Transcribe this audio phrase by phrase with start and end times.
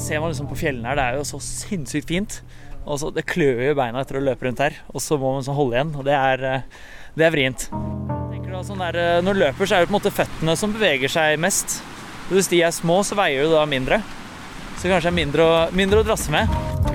[0.00, 2.40] ser man liksom på fjellene her, det er jo så sinnssykt fint.
[2.84, 5.46] Og så, Det klør jo beina etter å løpe rundt her, og så må man
[5.46, 5.94] så holde igjen.
[5.96, 6.60] og Det er, eh,
[7.16, 7.68] det er vrient.
[8.54, 10.72] Da, sånn der, eh, når du løper, så er det på en måte føttene som
[10.72, 11.82] beveger seg mest.
[12.30, 13.98] Hvis de er små, så veier du da mindre.
[14.78, 16.93] Så kanskje er mindre å, mindre å drasse med.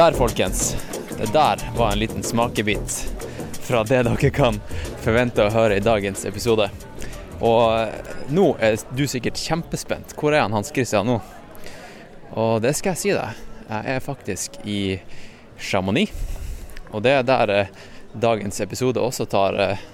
[0.00, 0.76] Der, folkens,
[1.18, 3.12] det der var en liten smakebit
[3.52, 4.56] fra det dere kan
[5.04, 6.70] forvente å høre i dagens episode.
[7.44, 10.14] Og nå er du sikkert kjempespent.
[10.16, 11.18] Hvor er han Hans Christian nå?
[12.32, 13.44] Og det skal jeg si deg.
[13.66, 14.78] Jeg er faktisk i
[15.60, 16.16] Chamonix.
[16.94, 17.76] Og det er der eh,
[18.16, 19.86] dagens episode også tar eh,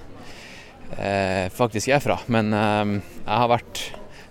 [1.02, 2.20] eh faktisk er fra.
[2.30, 2.94] Men eh,
[3.24, 3.84] jeg har vært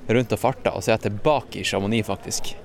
[0.07, 2.55] rundt og farta, og så er jeg tilbake i Chamonix, faktisk.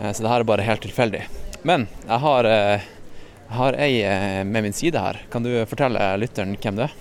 [0.00, 1.28] Eh, så det her er bare helt tilfeldig.
[1.64, 2.82] Men jeg har, eh,
[3.48, 5.20] jeg har ei eh, med min side her.
[5.32, 6.96] Kan du fortelle lytteren hvem du er?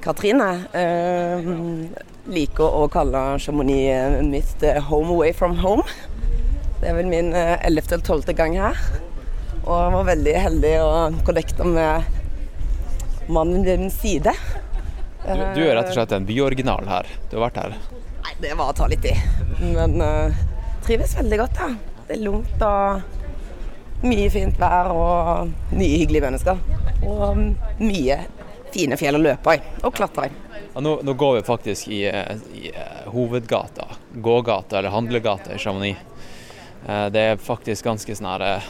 [0.00, 1.50] Katrine eh,
[2.32, 5.84] liker å kalle Chamonix mitt home away from home.
[6.80, 8.80] Det er vel min ellevte eller tolvte gang her.
[9.66, 10.90] Og jeg var veldig heldig å
[11.28, 14.32] connecte med mannen ved min side.
[15.26, 17.10] Du, du, er rett og slett en byoriginal her.
[17.28, 17.76] Du har vært her?
[18.24, 19.12] Nei, det var å ta litt i.
[19.60, 20.44] Men uh,
[20.86, 21.70] trives veldig godt da.
[22.06, 23.17] Det er lungt og
[24.02, 26.60] mye fint vær og mye hyggelige mennesker.
[27.06, 27.40] Og
[27.82, 28.18] mye
[28.72, 30.36] fine fjell å løpe i og klatre i.
[30.74, 35.98] Ja, nå, nå, går vi faktisk i, i uh, hovedgata, gågata eller handlegata i Chamonix.
[36.86, 38.68] Uh, det er faktisk ganske sånn her uh,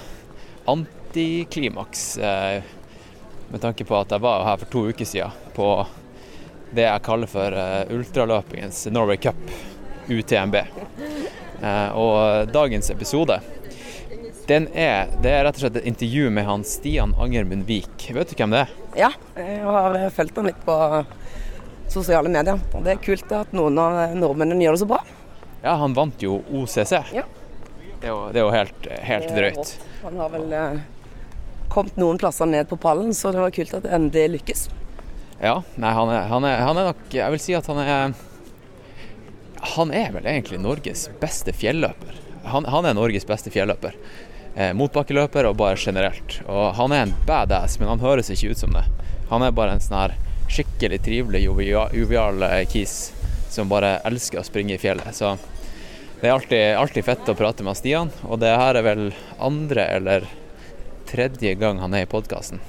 [0.68, 2.18] antiklimaks
[3.48, 5.68] med tanke på at jeg var her for to uker siden på
[6.76, 7.56] det jeg kaller for
[7.94, 9.40] ultraløpingens Norway Cup,
[10.12, 10.58] UTMB.
[11.96, 13.40] og dagens episode
[14.48, 18.06] den er, det er rett og slett et intervju med han Stian Angermund Vik.
[18.16, 18.70] Vet du hvem det er?
[18.96, 20.76] Ja, jeg har fulgt han litt på
[21.92, 22.60] sosiale medier.
[22.72, 25.02] Og Det er kult at noen av nordmennene gjør det så bra.
[25.60, 26.94] Ja, han vant jo OCC.
[27.12, 27.26] Ja.
[27.98, 29.72] Det er jo, det er jo helt, helt drøyt.
[30.04, 30.80] Han har vel eh,
[31.68, 34.68] kommet noen plasser ned på pallen, så det var kult at det lykkes.
[35.42, 38.14] Ja, nei, han er, han, er, han er nok Jeg vil si at han er
[39.76, 42.16] Han er vel egentlig Norges beste fjelløper.
[42.48, 43.94] Han, han er Norges beste fjelløper
[44.74, 46.40] motbakkeløper og bare generelt.
[46.46, 48.84] Og han er en badass, men han høres ikke ut som det.
[49.28, 50.16] Han er bare en sånn her
[50.48, 53.12] skikkelig trivelig, jovial eh, kis
[53.50, 55.14] som bare elsker å springe i fjellet.
[55.16, 55.34] Så
[56.20, 59.04] det er alltid, alltid fett å prate med Stian, og det her er vel
[59.38, 60.28] andre eller
[61.08, 62.60] tredje gang han er i podkasten.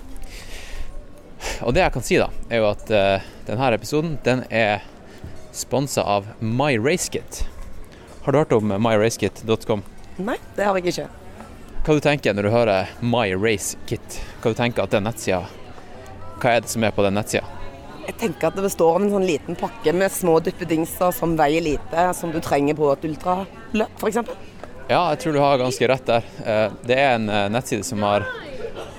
[1.64, 4.84] Og det jeg kan si, da, er jo at uh, denne episoden den er
[5.56, 7.44] sponsa av MyRacekit.
[8.26, 9.84] Har du hørt om myracekit.com?
[10.20, 11.08] Nei, det har jeg ikke.
[11.80, 14.20] Hva du tenker når du hører My Race Kit?
[14.42, 15.46] Hva du tenker at den nettsida
[16.42, 17.48] Hva er det som er på den nettsida?
[18.04, 21.62] Jeg tenker at det består av en sånn liten pakke med små duppedingser som veier
[21.62, 24.18] lite, som du trenger på et ultraløp f.eks.
[24.90, 26.30] Ja, jeg tror du har ganske rett der.
[26.42, 28.26] Eh, det er en eh, nettside som har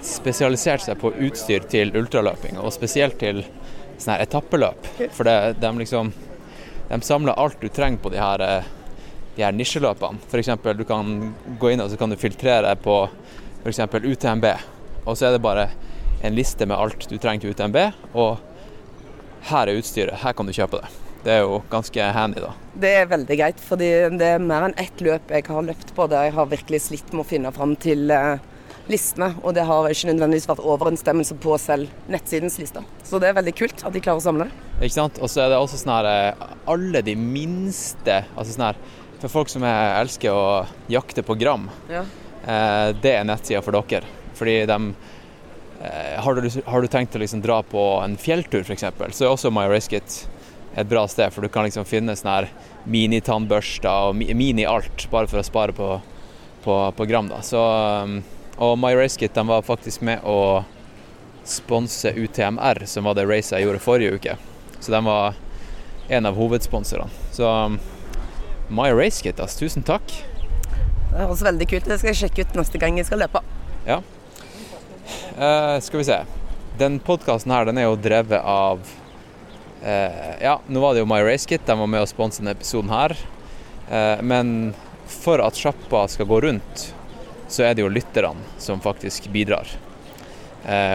[0.07, 3.43] spesialisert seg på utstyr til ultraløping, og spesielt til
[3.97, 4.87] sånne etappeløp.
[5.11, 6.15] For det, de liksom
[6.91, 8.71] de samler alt du trenger på de her eh,
[9.37, 10.21] de her nisjeløpene.
[10.31, 10.53] F.eks.
[10.77, 13.03] du kan gå inn og så kan du filtrere på
[13.65, 13.81] f.eks.
[13.95, 14.47] UTMB.
[15.07, 15.71] Og så er det bare
[16.23, 17.79] en liste med alt du trenger til UTMB,
[18.13, 18.41] og
[19.49, 20.21] her er utstyret.
[20.21, 20.91] Her kan du kjøpe det.
[21.25, 22.53] Det er jo ganske handy, da.
[22.81, 23.89] Det er veldig greit, fordi
[24.21, 27.13] det er mer enn ett løp jeg har løpt på der jeg har virkelig slitt
[27.13, 28.41] med å finne fram til uh,
[28.89, 29.35] listene.
[29.45, 32.87] Og det har ikke nødvendigvis vært overensstemmelse på selv nettsidens lister.
[33.05, 34.65] Så det er veldig kult at de klarer å samle det.
[34.81, 35.21] Ikke sant.
[35.21, 38.81] Og så er det også sånn her eh, Alle de minste altså sånn her
[39.21, 42.05] for folk som elsker å jakte på gram, ja.
[42.45, 44.09] eh, det er nettsida for dere.
[44.39, 44.79] Fordi de
[45.85, 49.33] eh, har, du, har, du, tenkt å liksom dra på en fjelltur f.eks., så er
[49.33, 50.21] også MyRaceKit
[50.81, 51.33] et bra sted.
[51.35, 52.51] For du kan liksom finne sånne her
[52.89, 55.93] minitannbørster og mini-alt, bare for å spare på,
[56.65, 57.29] på, på gram.
[57.29, 57.43] da.
[57.45, 58.21] Så, um,
[58.61, 60.63] og MyRaceKit var faktisk med å
[61.45, 64.37] sponse UTMR, som var det racet jeg gjorde forrige uke.
[64.81, 65.37] Så de var
[66.09, 67.11] en av hovedsponsorene.
[67.33, 67.49] Så
[68.71, 69.67] um, My Race Kit, altså.
[69.67, 70.13] Tusen takk.
[71.11, 71.91] Det høres veldig kult ut.
[71.91, 73.43] Det skal jeg sjekke ut neste gang jeg skal løpe.
[73.87, 74.01] Ja.
[75.35, 76.19] Uh, skal vi se.
[76.79, 78.81] Den podkasten her, den er jo drevet av
[79.83, 81.67] uh, Ja, nå var det jo My Race Kit.
[81.67, 83.17] De var med å sponse denne episoden her.
[83.91, 84.73] Uh, men
[85.11, 86.91] for at sjappa skal gå rundt,
[87.51, 89.67] så er det jo lytterne som faktisk bidrar.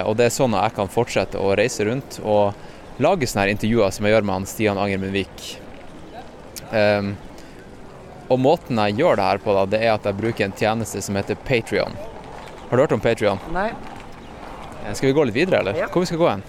[0.07, 2.53] og det er sånn at jeg kan fortsette å reise rundt og
[3.03, 5.43] lage sånne her intervjuer som jeg gjør med han Stian Anger Munvik.
[6.71, 7.15] Um,
[8.29, 11.01] Og måten jeg gjør det her på, da, det er at jeg bruker en tjeneste
[11.05, 11.93] som heter Patrion.
[12.69, 13.41] Har du hørt om Patrion?
[13.53, 13.69] Nei.
[14.93, 15.77] Skal vi gå litt videre, eller?
[15.77, 15.89] Ja.
[15.93, 16.43] Hvor vi skal gå hen?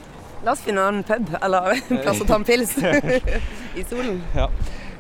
[0.44, 2.76] La oss finne en pub, eller en plass å ta en pils.
[3.80, 4.22] I solen.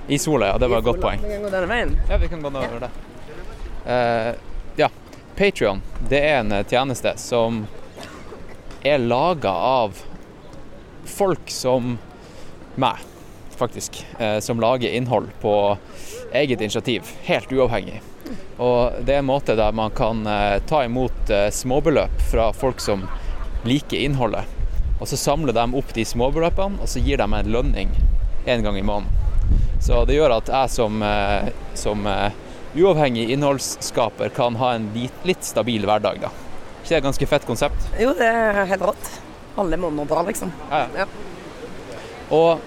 [0.08, 0.58] I sola, ja.
[0.58, 1.20] Det var et godt poeng.
[1.22, 1.96] Vi kan gå denne veien.
[2.10, 2.90] Ja, vi kan gå nedover det.
[3.86, 4.30] Uh,
[4.76, 4.90] ja,
[5.36, 7.64] Patrion, det er en eh, tjeneste som
[8.82, 10.00] er laga av
[11.06, 11.94] folk som
[12.80, 13.04] meg,
[13.56, 14.02] faktisk.
[14.20, 15.54] Uh, som lager innhold på
[16.32, 18.00] eget initiativ, helt uavhengig.
[18.58, 22.80] Og det er en måte der man kan eh, ta imot eh, småbeløp fra folk
[22.80, 23.04] som
[23.68, 24.44] liker innholdet.
[25.00, 27.92] Og så samler de opp de småbeløpene, og så gir de en lønning
[28.46, 29.12] en gang i måneden.
[29.84, 32.08] Så det gjør at jeg som, eh, som
[32.76, 36.32] uavhengig innholdsskaper kan ha en litt, litt stabil hverdag, da.
[36.80, 37.88] Ikke det et ganske fett konsept?
[38.00, 39.08] Jo, det er helt rått.
[39.58, 40.52] Alle måneder bra, liksom.
[40.70, 41.06] Ja, Ja.
[42.30, 42.60] Og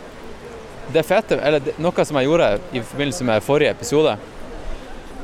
[0.94, 4.16] det fete, eller noe som jeg gjorde i forbindelse med forrige episode,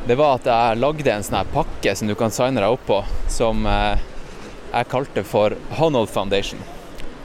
[0.05, 2.83] det var at jeg lagde en sånn her pakke som du kan signe deg opp
[2.85, 2.99] på,
[3.31, 4.03] som eh,
[4.69, 6.61] jeg kalte for Honnold Foundation.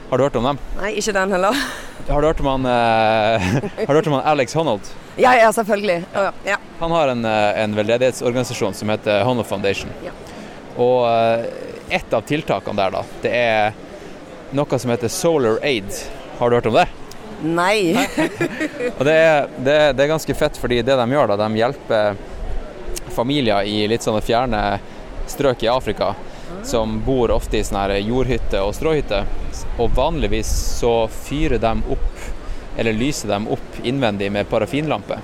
[0.09, 0.61] Har du hørt om dem?
[0.79, 1.59] Nei, ikke den heller.
[2.07, 3.51] Har du hørt om han, eh,
[3.85, 4.89] har du hørt om han Alex Honnold?
[5.15, 6.03] Ja, ja, selvfølgelig.
[6.13, 6.31] Ja.
[6.45, 6.57] ja.
[6.79, 9.93] Han har en, eh, en veldedighetsorganisasjon som heter Honnold Foundation.
[10.05, 10.15] Ja.
[10.81, 11.45] Og eh,
[12.01, 13.77] et av tiltakene der, da, det er
[14.57, 15.91] noe som heter Solar Aid.
[16.39, 16.87] Har du hørt om det?
[17.43, 17.95] Nei.
[18.97, 22.19] Og det er, det, det er ganske fett, fordi det de gjør, da, de hjelper
[23.11, 24.61] familier i litt sånne fjerne
[25.29, 26.13] strøk i Afrika,
[26.63, 29.27] som bor ofte i sånne jordhytter og stråhytter.
[29.81, 32.27] Og vanligvis så fyrer de opp,
[32.77, 35.19] eller lyser de opp innvendig med parafinlampe.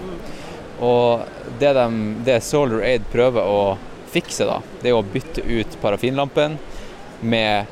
[0.83, 1.21] Og
[1.59, 1.87] det, de,
[2.25, 3.61] det Solar Aid prøver å
[4.11, 6.57] fikse, da, det er å bytte ut parafinlampen
[7.21, 7.65] med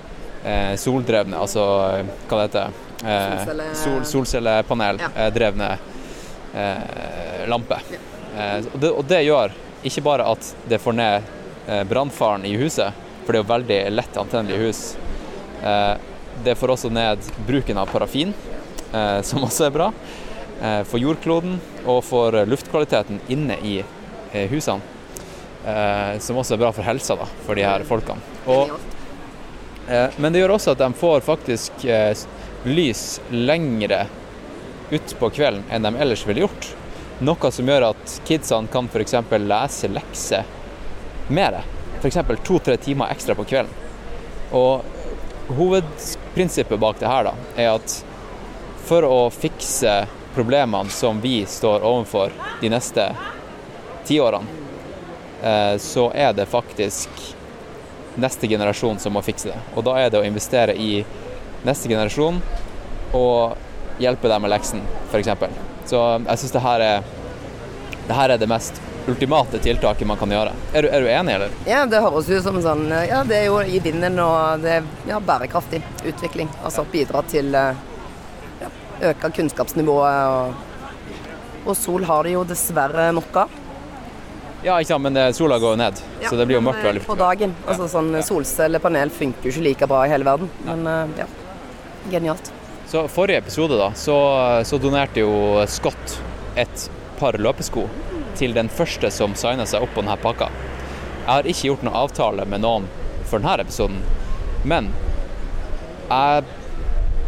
[0.44, 5.10] eh, soldrevne, altså eh, hva det heter Solcelle- sol, solcellepanel Ja.
[5.16, 5.78] eh, drevne
[6.56, 7.82] eh, lamper.
[8.38, 9.52] Eh, og, det, og det gjør
[9.86, 11.22] ikke bare at det får ned
[11.68, 12.94] eh, brannfaren i huset,
[13.26, 14.82] for det er jo veldig lett antennelig hus.
[15.64, 15.96] Eh,
[16.46, 18.34] det får også ned bruken av parafin,
[18.94, 19.92] eh, som også er bra
[20.62, 24.82] eh, for jordkloden og for luftkvaliteten inne i eh, husene.
[25.66, 28.22] Eh, som også er bra for helsa da, for de her folkene.
[28.46, 28.76] Og,
[29.90, 32.12] eh, men det gjør også at de får faktisk eh,
[32.66, 34.06] lys lengre
[34.90, 36.72] utpå kvelden enn de ellers ville gjort.
[37.26, 39.16] Noe som gjør at kidsene kan f.eks.
[39.46, 40.50] lese lekser
[41.28, 41.62] mer.
[42.02, 42.18] F.eks.
[42.44, 43.72] to-tre timer ekstra på kvelden.
[44.52, 44.84] Og
[45.56, 47.96] hovedprinsippet bak det her da, er at
[48.86, 50.04] for å fikse
[50.36, 53.08] problemene som vi står overfor de neste
[54.06, 54.46] tiårene,
[55.42, 57.10] eh, så er det faktisk
[58.16, 59.58] neste generasjon som må fikse det.
[59.76, 61.06] Og da er det å investere i
[61.66, 62.42] neste generasjon
[63.16, 64.82] og hjelpe dem med leksen,
[65.12, 65.30] f.eks.
[65.90, 67.14] Så jeg syns det her er
[68.06, 70.54] det her er det mest ultimate tiltaket man kan gjøre.
[70.74, 71.58] Er du, er du enig, eller?
[71.70, 74.88] Ja, det høres ut som sånn Ja, det er jo i vinden, og det er
[75.10, 76.50] ja, bærekraftig utvikling.
[76.66, 77.84] Altså bidra til eh,
[78.62, 78.72] ja,
[79.12, 80.34] øke kunnskapsnivået.
[80.38, 83.62] Og, og sol har det jo dessverre nok av.
[84.66, 86.86] Ja, ikke sant, men det, sola går jo ned, Ja, så det blir jo mørkt
[86.86, 87.04] veldig.
[87.04, 87.52] Ja, På dagen.
[87.70, 90.50] Altså sånn Solcellepanel funker jo ikke like bra i hele verden.
[90.66, 91.28] Men eh, ja,
[92.12, 92.52] genialt.
[92.88, 94.18] Så forrige episode da, så,
[94.64, 96.20] så donerte jo Scott
[96.56, 97.88] et par løpesko
[98.38, 100.52] til den første som signa seg opp på denne pakka.
[101.26, 102.86] Jeg har ikke gjort noen avtale med noen
[103.26, 104.02] for denne episoden,
[104.68, 104.92] men
[106.10, 106.44] jeg,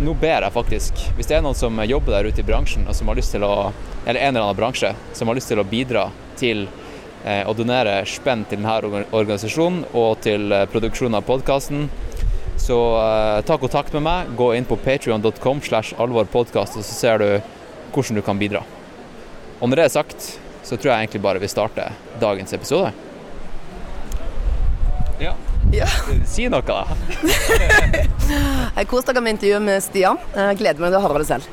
[0.05, 2.97] nå ber jeg faktisk, hvis det er noen som jobber der ute i bransjen, og
[2.97, 3.71] som har lyst til å,
[4.05, 6.67] eller en eller annen bransje, som har lyst til å bidra til
[7.25, 11.87] eh, å donere spenn til denne organisasjonen og til eh, produksjonen av podkasten,
[12.57, 14.33] så eh, ta kontakt med meg.
[14.37, 17.27] Gå inn på patreon.com slash alvorpodkast, og så ser du
[17.95, 18.63] hvordan du kan bidra.
[19.59, 20.29] Og når det er sagt,
[20.67, 22.91] så tror jeg egentlig bare vi starter dagens episode.
[25.23, 25.33] Ja.
[25.73, 25.87] Ja.
[26.27, 26.83] Si noe, da.
[28.77, 30.19] Jeg koser dere med intervjuet med Stian.
[30.35, 31.47] Jeg gleder meg til å høre det selv.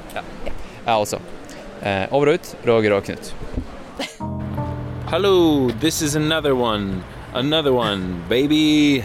[0.85, 1.21] Jeg også.
[1.85, 3.33] Eh, over og ut, Roger og Knut.
[5.11, 7.03] Hello, this is another one.
[7.35, 9.05] Another one, baby.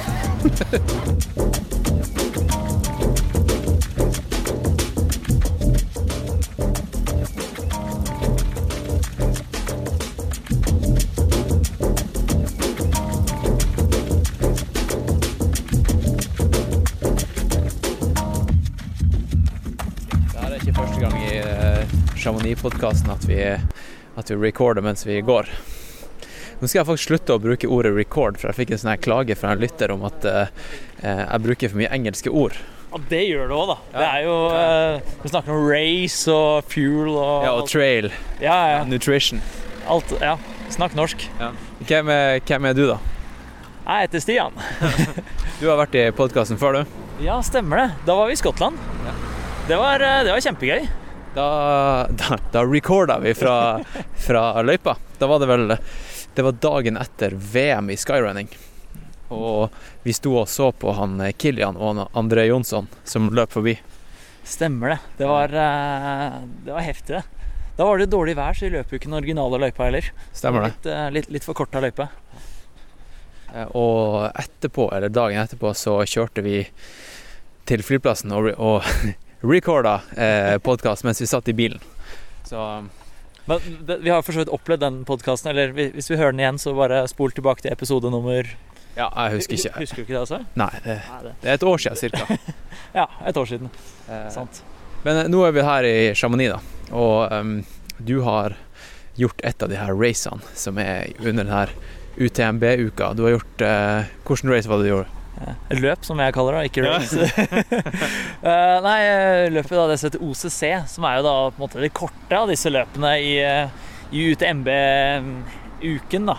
[21.41, 23.57] Eh, Chamonix-podkasten at, vi,
[24.15, 25.49] at vi recorder mens vi går.
[26.61, 29.01] Nå skal jeg faktisk slutte å bruke ordet 'record', for jeg fikk en sånn her
[29.01, 30.51] klage fra en lytter om at eh,
[31.01, 32.53] eh, jeg bruker for mye engelske ord.
[32.91, 33.77] Ja, det gjør det òg, da.
[33.95, 38.11] Det er jo eh, Vi snakker om race og fuel og Ja, og trail,
[38.43, 38.83] Ja, ja.
[38.85, 39.41] nutrition.
[39.89, 40.35] Alt, ja.
[40.69, 41.25] Snakk norsk.
[41.89, 42.99] Hvem er, hvem er du, da?
[43.87, 44.61] Jeg heter Stian.
[45.61, 47.01] Du har vært i podkasten før, du.
[47.25, 47.89] Ja, stemmer det.
[48.05, 48.77] Da var vi i Skottland.
[49.67, 50.85] Det, var, eh, det var kjempegøy.
[51.33, 51.49] Da,
[52.11, 53.79] da, da recorda vi fra,
[54.27, 54.97] fra løypa.
[55.17, 55.77] Da var det vel
[56.35, 58.51] Det var dagen etter VM i skyrunning.
[59.31, 59.71] Og
[60.03, 63.77] vi sto og så på han eh, Kilian og han André Jonsson som løp forbi.
[64.43, 64.99] Stemmer det.
[65.17, 67.23] Det var, eh, det var heftig, det.
[67.77, 70.11] Da var det dårlig vær, så vi løp jo ikke den originale løypa heller.
[70.35, 70.71] Stemmer det.
[70.73, 72.07] Litt, eh, litt, litt forkorta løype.
[73.75, 76.61] Og etterpå, eller dagen etterpå, så kjørte vi
[77.67, 78.87] til flyplassen og, og
[79.51, 81.83] recorda eh, podkast mens vi satt i bilen.
[82.47, 82.61] Så
[83.49, 86.31] Men det, vi har for så vidt opplevd den podkasten, eller vi- hvis vi hører
[86.35, 88.47] den igjen, så bare spol tilbake til episode nummer
[88.91, 89.79] ja, jeg husker ikke.
[89.79, 90.37] Husker du ikke det altså?
[90.59, 91.31] Nei, det, det.
[91.47, 92.37] er et år siden cirka.
[92.99, 93.69] Ja, et år siden.
[94.11, 94.57] Eh, Sant.
[95.05, 96.57] Men eh, nå er vi her i Chamonix, da.
[96.91, 97.53] Og um,
[98.03, 98.57] du har
[99.15, 101.71] gjort et av de her racene som er under den her
[102.19, 103.13] UTMB-uka.
[103.15, 105.20] Du har gjort uh, Hvilket race var det du gjorde?
[105.71, 107.27] Et løp, som jeg kaller det, ikke race.
[108.41, 108.79] Ja.
[108.87, 111.83] nei, eh, løpet da, det som heter OCC, som er jo da på en måte
[111.83, 116.37] det korte av disse løpene i, eh, i UTMB-uken, da.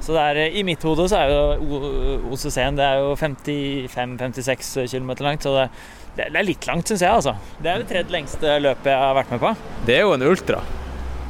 [0.00, 1.82] Så det er, eh, i mitt hode så er jo
[2.30, 5.68] OCC-en det er jo 55-56 km langt, så det,
[6.16, 7.36] det er litt langt, syns jeg, altså.
[7.60, 9.54] Det er det tredje lengste løpet jeg har vært med på.
[9.88, 10.62] Det er jo en ultra.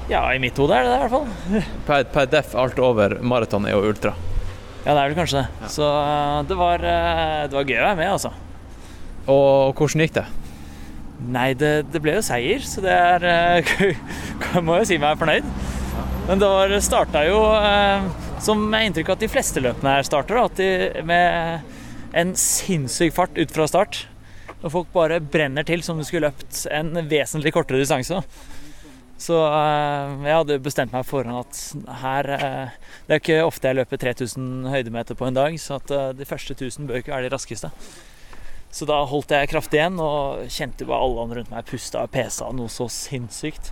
[0.07, 1.67] Ja, i mitt hode er det det, i hvert fall.
[1.89, 4.15] Per, per def alt over maraton er jo ultra.
[4.87, 5.71] Ja, det er vel kanskje det.
[5.75, 8.31] Så eh, det var, eh, det var gøy å være med, altså.
[9.27, 10.27] Og hvordan gikk det?
[11.27, 13.25] Nei, det, det ble jo seier, så det er
[13.81, 15.49] Jeg Må jo si meg fornøyd.
[16.29, 18.07] Men det var starta jo eh,
[18.47, 20.71] som jeg inntrykk av at de fleste løpene her starter, at de,
[21.09, 24.05] med en sinnssyk fart ut fra start.
[24.61, 28.23] Og folk bare brenner til som om de skulle løpt en vesentlig kortere distanse.
[29.17, 32.75] Så eh, jeg hadde bestemt meg foran forhånd at her eh,
[33.07, 36.29] Det er ikke ofte jeg løper 3000 høydemeter på en dag, så at eh, de
[36.29, 37.71] første 1000 bør ikke være de raskeste.
[38.77, 42.13] Så da holdt jeg kraftig igjen og kjente bare alle andre rundt meg pusta og
[42.13, 43.71] pesa noe så sinnssykt.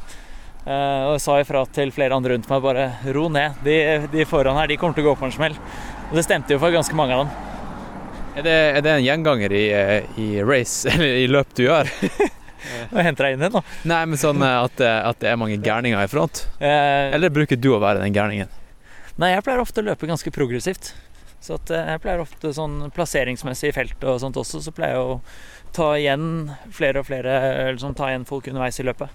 [0.64, 3.58] Uh, og jeg sa ifra til flere andre rundt meg bare ro ned.
[3.66, 3.74] De,
[4.08, 5.58] de foran her de kommer til å gå på en smell.
[6.08, 7.34] Og det stemte jo for ganske mange av dem.
[8.38, 9.64] Er det, er det en gjenganger i,
[10.24, 11.92] i race, eller i løp du gjør?
[12.94, 13.62] Og henter deg inn igjen, da.
[13.90, 16.44] Nei, men sånn eh, at, det- at det er mange gærninger i front?
[16.60, 18.48] Eh, Eller bruker du å være den gærningen?
[19.20, 20.92] Nei, jeg pleier ofte å løpe ganske progressivt.
[21.44, 24.96] Så at eh, jeg pleier ofte sånn plasseringsmessig i feltet og sånt også, så pleier
[24.96, 25.20] jeg å
[25.76, 26.26] ta igjen
[26.72, 27.32] flere og flere
[27.68, 29.10] Eller sånn ta igjen folk underveis i løpet.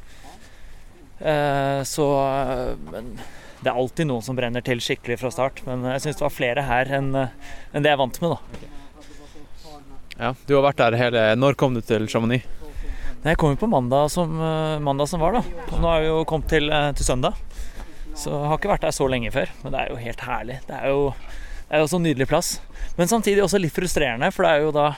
[1.19, 3.13] Eh, så eh, Men
[3.59, 5.63] det er alltid noen som brenner til skikkelig fra start.
[5.67, 8.67] Men jeg syns det var flere her eh, enn det jeg er vant med, da.
[10.19, 12.43] Ja, du har vært der hele Når kom du til Chamonix?
[13.19, 15.41] Jeg kom jo på mandag som, eh, mandag som var, da.
[15.75, 17.33] Nå har vi jo kommet til, eh, til søndag.
[18.15, 19.49] Så jeg har ikke vært der så lenge før.
[19.61, 20.59] Men det er jo helt herlig.
[20.65, 21.13] Det er jo,
[21.67, 22.59] det er jo så nydelig plass.
[22.97, 24.95] Men samtidig også litt frustrerende, for det er jo da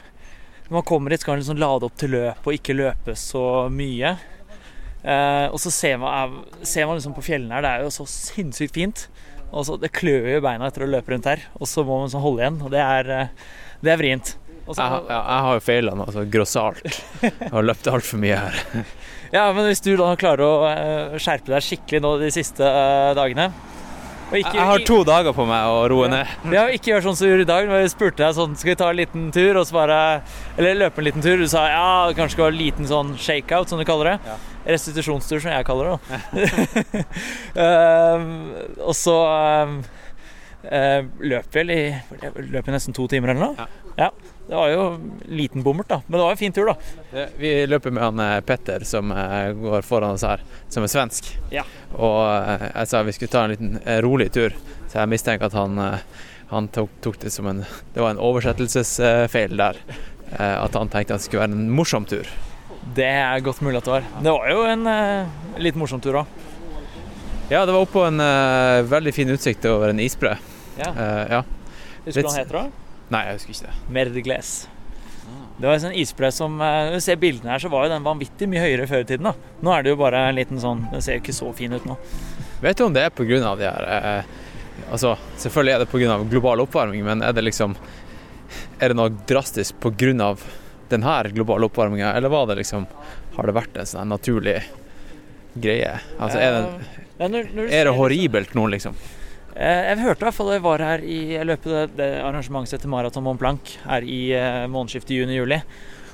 [0.69, 3.69] Når man kommer hit, skal man liksom lade opp til løp og ikke løpe så
[3.69, 4.17] mye.
[5.03, 8.05] Eh, og så ser man, ser man liksom på fjellene her, det er jo så
[8.07, 9.07] sinnssykt fint.
[9.51, 12.07] Og så, det klør jo beina etter å løpe rundt her, og så må man
[12.07, 12.61] sånn holde igjen.
[12.63, 13.27] Og det er, eh,
[13.83, 14.37] det er vrient.
[14.67, 17.01] Og jeg, Jeg, har- jeg har jo feila noe altså, grossalt.
[17.23, 18.61] Jeg har løpt altfor mye her.
[19.31, 23.13] Ja, men hvis du da klarer å eh, skjerpe deg skikkelig nå de siste eh,
[23.15, 23.45] dagene
[24.27, 26.27] og ikke, Jeg har to dager på meg å roe ned.
[26.51, 27.71] Ja, ikke gjør sånn som du gjorde i dag.
[27.79, 29.97] Jeg spurte deg sånn, skal vi ta en liten tur, og så bare
[30.55, 31.39] Eller løpe en liten tur.
[31.39, 34.17] Du sa ja, kanskje skal ha en liten sånn shakeout, som du kaller det.
[34.27, 34.37] Ja.
[34.71, 36.21] Restitusjonstur, som jeg kaller det.
[37.67, 38.27] Ehm,
[38.79, 39.79] og så um,
[41.23, 43.67] løp vel i jeg løp i nesten to timer eller noe.
[43.97, 44.05] Ja.
[44.07, 44.11] ja.
[44.51, 46.01] Det var jo en liten bommert, da.
[46.07, 46.75] Men det var en fin tur, da.
[47.37, 51.29] Vi løper med han eh, Petter som eh, går foran oss her, som er svensk.
[51.55, 51.63] Ja.
[51.95, 54.51] Og eh, jeg sa vi skulle ta en liten rolig tur,
[54.89, 55.79] så jeg mistenker at han,
[56.51, 59.79] han tok, tok det som en Det var en oversettelsesfeil der.
[60.35, 62.27] At han tenkte at det skulle være en morsom tur.
[62.99, 64.11] Det er godt mulig at det var.
[64.19, 64.93] Det var jo en
[65.63, 66.37] litt morsom tur òg.
[67.47, 68.19] Ja, det var oppå en
[68.91, 70.35] veldig fin utsikt over en isbre.
[70.75, 70.91] Ja.
[70.91, 71.43] Uh, ja.
[72.03, 72.80] Husker du hva han heter da?
[73.11, 73.79] Nei, jeg husker ikke det.
[73.97, 74.51] Merdegles.
[75.61, 77.91] Det var en sånn isbre som eh, Når du ser bildene her, så var jo
[77.93, 79.27] den vanvittig mye høyere før i tiden.
[79.29, 81.75] da Nå er det jo bare en liten sånn Den ser jo ikke så fin
[81.75, 81.97] ut nå.
[82.63, 83.53] Vet du om det er pga.
[83.59, 84.31] de her eh,
[84.91, 86.17] Altså, selvfølgelig er det pga.
[86.31, 87.75] global oppvarming, men er det liksom
[88.81, 90.35] Er det noe drastisk pga.
[90.89, 92.87] denne globale oppvarminga, eller var det liksom
[93.37, 94.57] Har det vært en sånn naturlig
[95.61, 95.93] greie?
[96.17, 98.95] Altså, er det, er det horribelt nå, liksom?
[99.55, 102.91] Eh, Jeg hørte i hvert fall jeg var her i løpet av det arrangementet etter
[102.91, 105.59] Maraton Mont Blanc her i eh, månedsskiftet juni-juli.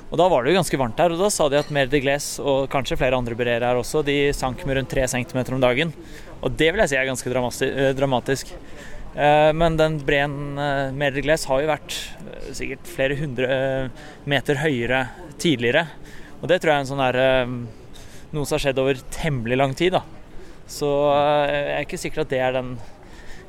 [0.08, 2.00] Og Da var det jo ganske varmt her, og da sa de at Mer de
[2.00, 5.60] Glace og kanskje flere andre berere her også, de sank med rundt 3 cm om
[5.60, 5.92] dagen.
[6.40, 8.54] Og det vil jeg si er ganske eh, dramatisk.
[9.18, 10.54] Men den breen
[10.94, 11.94] Mer de Glace har jo vært
[12.54, 13.48] sikkert flere hundre
[14.28, 15.08] meter høyere
[15.40, 15.86] tidligere.
[16.38, 17.54] Og det tror jeg er en sånn eh,
[18.36, 19.96] noe som har skjedd over temmelig lang tid.
[19.96, 20.04] da.
[20.68, 20.86] Så
[21.48, 22.76] jeg er ikke sikker at det er den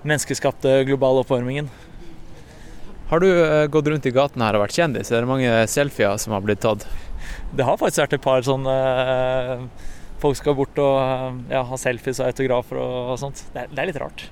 [0.08, 1.70] menneskeskapte globale oppvarmingen.
[3.10, 5.10] Har du eh, gått rundt i gaten her og vært kjendis?
[5.10, 6.86] Er det mange selfier som har blitt tatt?
[7.58, 9.64] Det har faktisk vært et par sånne eh,
[10.20, 13.42] Folk skal bort og eh, ja, ha selfies og autografer og, sånt.
[13.56, 14.28] Det er, det er litt rart.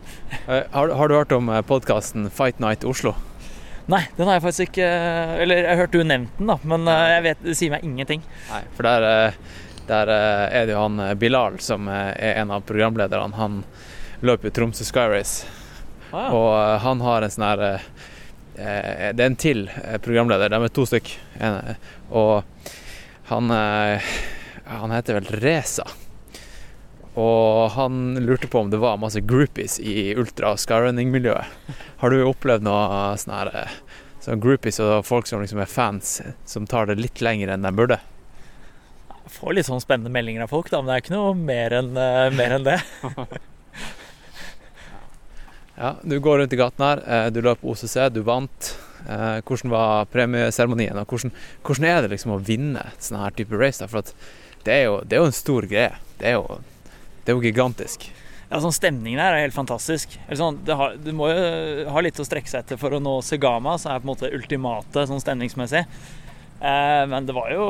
[0.45, 3.15] Har, har du hørt om podkasten Fight Night Oslo?
[3.87, 4.87] Nei, den har jeg faktisk ikke
[5.39, 8.25] Eller jeg har hørt du nevnt den, da, men jeg vet, det sier meg ingenting.
[8.51, 9.37] Nei, for der,
[9.87, 13.39] der er det jo han Bilal som er en av programlederne.
[13.39, 13.61] Han
[14.27, 15.56] løper Tromsø Sky Race.
[16.11, 16.31] Ah, ja.
[16.31, 17.85] Og eh, han har en sånn her eh,
[18.55, 21.13] eh, Det er en til eh, programleder, de er to stykk.
[21.43, 21.75] En,
[22.15, 22.43] og
[23.31, 24.11] han eh,
[24.71, 25.85] Han heter vel Reza.
[27.17, 31.73] Og han lurte på om det var masse groupies i ultra skyrunning-miljøet.
[32.03, 33.73] Har du opplevd noe sånn her eh,
[34.21, 37.73] sånn groupies og folk som liksom er fans, som tar det litt lenger enn de
[37.73, 37.97] burde?
[39.17, 41.73] Jeg får litt sånn spennende meldinger av folk, da, men det er ikke noe mer
[41.81, 41.89] enn
[42.37, 42.77] mer enn det.
[45.77, 48.71] Ja, du går rundt i gaten her, eh, du løp OCC, du vant.
[49.07, 51.31] Eh, Hvordan var premieseremonien, og hvordan,
[51.63, 53.79] hvordan er det liksom å vinne et sånn her type race?
[53.83, 53.87] da?
[53.91, 54.01] For
[54.65, 55.93] det er, jo, det er jo en stor greie.
[56.17, 56.57] Det er jo,
[57.23, 58.07] det er jo gigantisk.
[58.47, 60.15] Ja, sånn Stemningen her er helt fantastisk.
[60.39, 63.75] Sånn, har, du må jo ha litt å strekke seg etter for å nå Segama,
[63.77, 65.83] som er på en måte ultimate sånn stemningsmessig.
[66.57, 67.67] Eh, men det var jo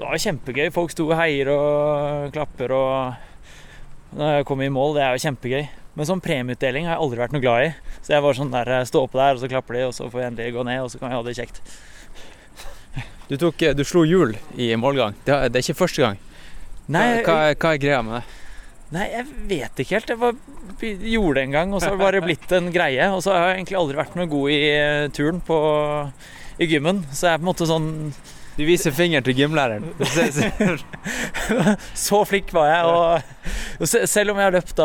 [0.00, 0.72] det var kjempegøy.
[0.74, 3.30] Folk sto og heier og klapper og
[4.14, 5.64] Når jeg kom i mål, det er jo kjempegøy.
[5.94, 7.72] Men sånn premieutdeling har jeg aldri vært noe glad i.
[8.02, 10.20] Så jeg var sånn der, stå oppe der, og så klapper de, og så får
[10.24, 11.60] jeg endelig gå ned, og så kan vi ha det kjekt.
[13.28, 15.14] Du, tok, eh, du slo hjul i målgang.
[15.24, 16.18] Det, er- det er ikke første gang.
[16.92, 18.40] Nei, hva, hva er greia med det?
[18.94, 20.10] Nei, jeg vet ikke helt.
[20.12, 20.34] Jeg var,
[20.82, 23.06] gjorde det en gang, og så har det bare blitt en greie.
[23.14, 25.56] Og så har jeg egentlig aldri vært noe god i eh, turn på,
[26.60, 27.00] i gymmen.
[27.10, 27.88] Så jeg er på en måte sånn
[28.54, 29.88] Du viser fingeren til gymlæreren.
[32.06, 32.84] Så flink var jeg.
[32.86, 34.84] Og, selv om jeg har løpt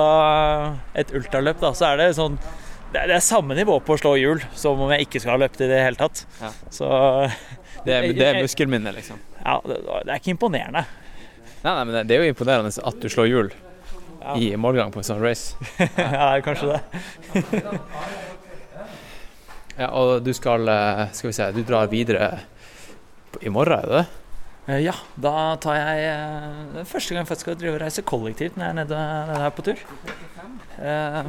[1.04, 2.40] et ultraløp, da, så er det sånn
[2.90, 5.42] det er, det samme nivå på å slå hjul som om jeg ikke skal ha
[5.44, 6.24] løpt i det hele tatt.
[6.42, 6.50] Ja.
[6.74, 6.88] Så
[7.86, 9.20] Det er, det er muskelminne, liksom.
[9.44, 10.82] ja, det, det er ikke imponerende.
[11.62, 13.52] Nei, nei, men det, er jo imponerende at du slår hjul
[14.20, 14.34] Ja.
[14.36, 15.54] i målgang på en sånn race.
[15.96, 16.82] ja, kanskje det.
[19.80, 22.34] Ja, og du skal eh, Skal vi se, du drar videre
[23.42, 24.06] i morgen, er det?
[24.70, 28.66] Eh, Ja, da tar jeg eh, første gang jeg skal drive og reise kollektivt når
[28.66, 29.86] jeg er nede, nede her på tur.
[30.80, 31.24] Eh,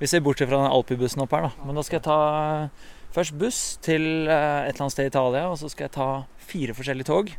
[0.00, 1.50] Vi ser bort fra den Alpi-bussen opp her, da.
[1.64, 2.68] Men da skal jeg ta
[3.16, 6.08] først buss til et eller annet sted i Italia, og så skal jeg ta
[6.50, 7.30] fire forskjellige tog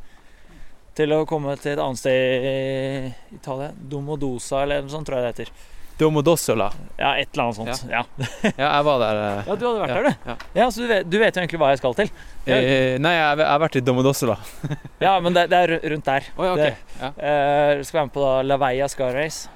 [0.98, 3.70] til å komme til et annet sted i Italia.
[3.78, 5.52] Domodosa eller noe sånt, tror jeg det heter.
[5.98, 6.68] Domodossola.
[7.00, 7.90] Ja, et eller annet sånt.
[7.92, 8.04] Ja,
[8.44, 9.20] Ja, jeg var der.
[9.24, 10.30] eh, ja du hadde vært ja, der, du.
[10.32, 10.36] Ja.
[10.60, 12.12] Ja, Så du vet, du vet jo egentlig hva jeg skal til.
[12.48, 12.58] Ja.
[12.58, 14.38] Eh, nei, jeg, jeg har vært i Domodossola.
[15.08, 16.30] Ja, men det, det er rundt der.
[16.38, 16.76] Oh, ja, Det-.
[17.02, 17.12] Ja.
[17.18, 19.50] Eh, skal være med på da Veia Sky Race,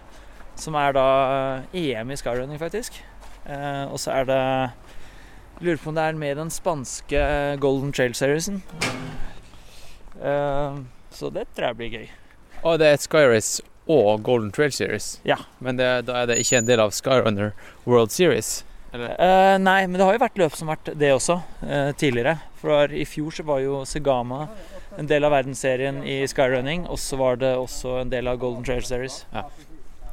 [0.62, 1.06] som er da
[1.74, 2.98] eh, EM i skyrunning, faktisk.
[3.46, 4.42] Eh, og så er det
[5.62, 7.20] Lurer på om det er med den spanske
[7.62, 8.64] Golden Trail Seriesen.
[10.22, 10.78] Eh,
[11.14, 12.08] så det tror jeg blir gøy.
[12.64, 15.14] Og det er et Sky Race og Golden Trail Series.
[15.28, 15.38] Ja.
[15.60, 18.62] Men det, da er det ikke en del av Skyrunner World Series.
[18.92, 22.38] Eh, nei, men det har jo vært løp som har vært det også, uh, tidligere.
[22.60, 24.46] For i fjor så var jo Segama
[25.00, 28.66] en del av verdensserien i skyrunning, og så var det også en del av Golden
[28.68, 29.22] Trail Series.
[29.32, 29.46] Ja.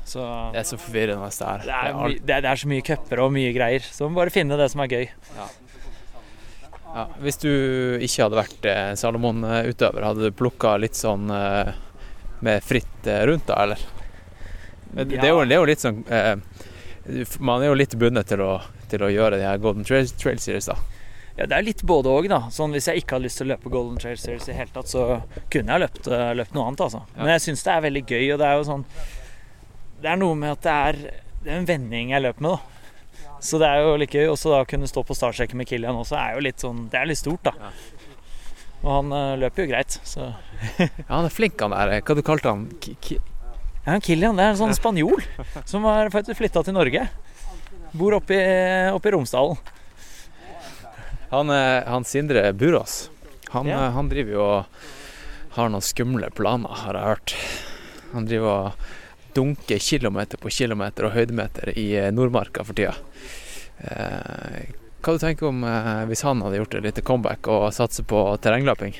[0.08, 1.64] Så Det er så forvirrende det er.
[1.66, 3.82] Det er, my, det, er, det er så mye cuper og mye greier.
[3.84, 5.10] Så man må bare finne det som er gøy.
[5.36, 5.48] ja.
[7.20, 7.50] Hvis du
[8.00, 11.74] ikke hadde vært eh, Salomon-utøver, hadde du plukka litt sånn eh,
[12.44, 13.78] med fritt eh, rundt da, eller?
[14.90, 16.38] Det, det, er jo, det er jo litt sånn eh,
[17.44, 18.54] Man er jo litt bundet til å,
[18.88, 20.78] til å gjøre de her Golden Trail, Trail Series, da.
[21.38, 22.40] Ja, Det er litt både òg, da.
[22.50, 24.90] Sånn, hvis jeg ikke hadde lyst til å løpe Golden Trail Series i hele tatt,
[24.90, 25.20] så
[25.52, 27.04] kunne jeg løpt, eh, løpt noe annet, altså.
[27.14, 28.84] Men jeg syns det er veldig gøy, og det er jo sånn
[29.98, 30.98] Det er noe med at det er,
[31.44, 32.78] det er en vending jeg løper med, da.
[33.40, 34.26] Så det er jo like gøy.
[34.32, 36.98] Også da å kunne stå på startstreken med Kilian også er jo litt sånn Det
[36.98, 37.54] er litt stort, da.
[37.54, 37.70] Ja.
[38.82, 40.32] Og han eh, løper jo greit, så
[40.78, 42.00] Ja, han er flink, han der.
[42.02, 42.66] Hva du kalte han?
[42.82, 43.18] Ki-
[43.88, 45.22] Ja, Kilian det er en sånn spanjol
[45.64, 47.06] som har faktisk flytta til Norge.
[47.96, 49.56] Bor oppe i, oppe i Romsdalen.
[51.30, 53.08] Han, eh, han Sindre Burås,
[53.54, 53.86] han, Ja.
[53.86, 54.64] eh, han driver jo og
[55.56, 57.34] har noen skumle planer, har jeg hørt.
[58.12, 58.72] Han driver og
[59.34, 62.94] dunker kilometer på kilometer og høydemeter i eh, Nordmarka for tida.
[63.80, 68.04] Eh, hva du tenker om eh, hvis han hadde gjort et lite comeback og satser
[68.08, 68.96] på terrengløping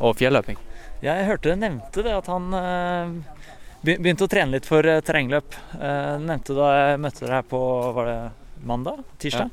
[0.00, 0.56] og fjelløping?
[1.04, 3.42] Jeg hørte det nevnte det at han eh,
[3.84, 5.56] begynte å trene litt for eh, terrengløp.
[5.76, 7.60] Eh, nevnte da jeg møtte deg her på
[7.98, 8.18] var det
[8.66, 9.02] mandag?
[9.20, 9.52] Tirsdag?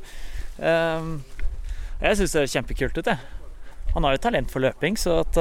[0.53, 1.01] Ja.
[1.99, 3.19] jeg syns det er kjempekult ut, jeg.
[3.93, 5.37] Han har jo talent for løping, så at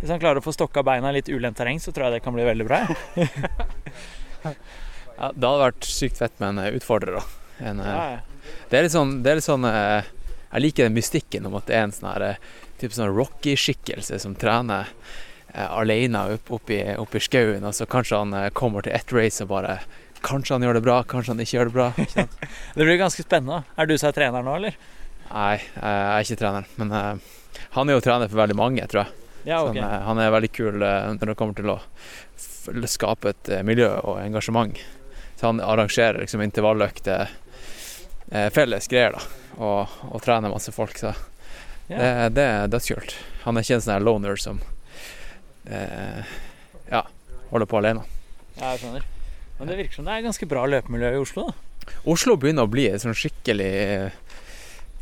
[0.00, 2.24] hvis han klarer å få stokka beina i litt ulendt terreng, så tror jeg det
[2.24, 2.82] kan bli veldig bra.
[5.16, 7.22] Ja, det hadde vært sykt fett med en utfordrer, da.
[7.70, 8.50] En, Ja, ja.
[8.68, 11.78] Det er litt sånn, det er litt sånn Jeg liker den mystikken om at det
[11.78, 12.36] er en sånn her
[12.76, 14.90] eh, type sånn Rocky-skikkelse som trener
[15.54, 19.42] eh, alene opp, i, i skauen, og så kanskje han eh, kommer til ett race
[19.44, 19.78] og bare
[20.26, 21.84] Kanskje han gjør det bra, kanskje han ikke gjør det bra.
[22.74, 23.60] Det blir ganske spennende.
[23.78, 24.74] Er du som er trener nå, eller?
[25.28, 28.86] Nei, eh, jeg er ikke trener, men eh, han er jo trener for veldig mange,
[28.90, 29.12] tror jeg.
[29.46, 29.76] Ja, Så ok.
[29.76, 31.76] han, er- han er veldig kul eh, når det kommer til å
[32.90, 34.80] skape et eh, miljø og engasjement.
[35.36, 37.28] Så han arrangerer liksom intervalløkter,
[38.32, 39.22] eh, felles greier, da,
[39.62, 40.96] og, og trener masse folk.
[40.98, 41.12] Så
[41.86, 41.98] Ja.
[41.98, 43.14] det, det er dødskult.
[43.44, 44.58] Han er ikke en sånn loner som
[45.70, 46.32] eh,
[46.90, 47.04] ja,
[47.52, 48.02] holder på alene.
[48.56, 49.06] Ja, jeg skjønner.
[49.58, 51.92] Men det virker som det er ganske bra løpemiljø i Oslo, da.
[52.10, 53.70] Oslo begynner å bli et sånn skikkelig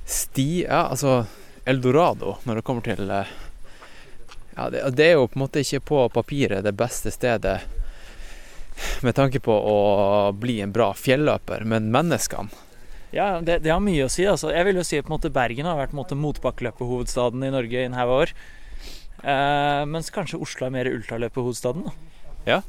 [0.04, 0.64] sti...
[0.66, 1.24] Ja, altså
[1.64, 3.30] Eldorado når det kommer til eh,
[4.52, 7.62] Ja, det, det er jo på en måte ikke på papiret det beste stedet
[9.06, 9.78] med tanke på å
[10.34, 12.50] bli en bra fjelløper, men menneskene
[13.14, 14.26] Ja, det, det har mye å si.
[14.26, 14.50] Altså.
[14.54, 17.96] Jeg vil jo si at måte, Bergen har vært måte, motbakkeløperhovedstaden i Norge i en
[17.96, 18.34] haug år.
[19.22, 21.86] Eh, mens kanskje Oslo er mer ultraløperhovedstaden.
[22.48, 22.60] Ja.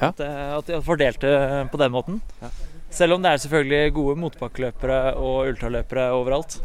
[0.00, 0.10] Ja.
[0.10, 1.34] At, eh, at de har fordelt det
[1.72, 2.18] på den måten.
[2.42, 2.50] Ja.
[2.94, 6.58] Selv om det er selvfølgelig gode motbakkeløpere og ultraløpere overalt.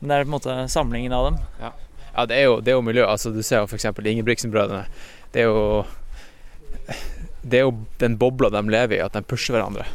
[0.00, 1.40] Men det er på en måte samlingen av dem.
[1.60, 3.04] Ja, det er jo, det er jo miljø.
[3.08, 3.84] Altså, du ser jo f.eks.
[3.84, 4.84] Ingebrigtsen-brødrene.
[5.32, 5.84] Det er jo
[7.42, 9.86] Det er jo den bobla de lever i, at de pusher hverandre.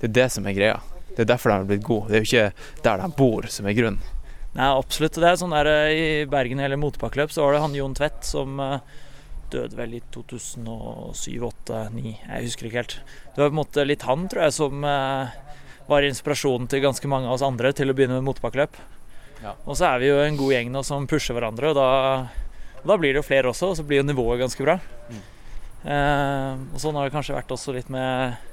[0.00, 0.80] Det er det som er greia.
[1.20, 2.08] Det er derfor de har blitt gode.
[2.08, 4.00] Det er jo ikke der de bor som er grunnen.
[4.54, 5.18] Nei, absolutt.
[5.20, 8.24] Det er sånn der eh, I Bergen eller motbakkeløp så var det han Jon Tvedt
[8.24, 8.80] som eh,
[9.52, 12.14] døde vel i 2007-2008-2009.
[12.24, 12.96] Jeg husker ikke helt.
[13.34, 15.36] Det var på en måte litt han, tror jeg, som eh,
[15.92, 18.80] var inspirasjonen til ganske mange av oss andre til å begynne med motbakkeløp.
[19.44, 19.52] Ja.
[19.66, 21.88] Og så er vi jo en god gjeng nå som pusher hverandre, og da,
[22.80, 24.80] og da blir det jo flere også, og så blir jo nivået ganske bra.
[25.12, 25.22] Mm.
[25.80, 28.48] Eh, og sånn har det kanskje vært også litt med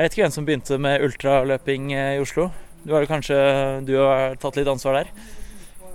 [0.00, 2.46] Jeg vet ikke hvem som begynte med ultraløping eh, i Oslo.
[2.88, 3.36] Du har kanskje
[3.84, 5.10] du har tatt litt ansvar der?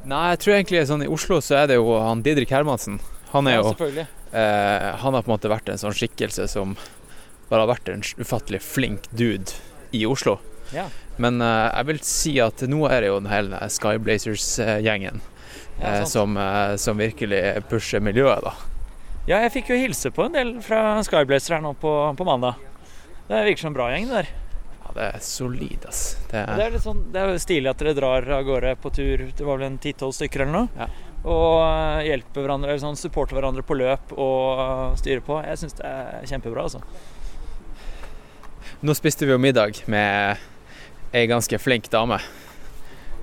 [0.06, 3.00] Nei, jeg tror egentlig sånn i Oslo så er det jo han Didrik Hermansen.
[3.32, 6.76] Han er Ja, jo eh, Han har på en måte vært en sånn skikkelse som
[7.50, 9.58] bare har vært en ufattelig flink dude
[9.98, 10.38] i Oslo.
[10.74, 10.86] Ja.
[11.18, 15.24] Men eh, jeg vil si at nå er det jo den hele Skyblazers-gjengen
[15.82, 17.41] Ja, eh, som, eh, som virkelig
[17.74, 18.54] pusher miljøet, da.
[19.26, 21.91] ja, jeg fikk jo hilse på en del fra Skyblazer her nå på,
[22.22, 22.62] på mandag.
[23.28, 24.28] Det virker som en bra gjeng, det der.
[24.84, 26.04] Ja, det er solid, ass.
[26.30, 28.76] Det Det er, er, litt sånn, det er jo stilig at dere drar av gårde
[28.84, 30.70] på tur, det var vel en 10-12 stykker eller noe.
[30.78, 30.88] Ja.
[31.26, 35.40] Og eh, hjelper hverandre, eller sånn, supporter hverandre på løp og eh, styrer på.
[35.42, 36.84] Jeg syns det er kjempebra, altså.
[38.86, 40.44] nå spiste vi jo middag med
[41.16, 42.20] ei ganske flink dame.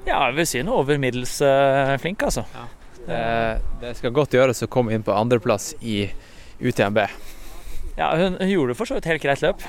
[0.03, 2.43] Ja, jeg vil si noe over middels eh, flink, altså.
[3.07, 3.23] Det,
[3.83, 6.09] det skal godt gjøres å komme inn på andreplass i
[6.59, 7.05] UTMB.
[7.97, 9.63] Ja, hun, hun gjorde for så vidt helt greit løp.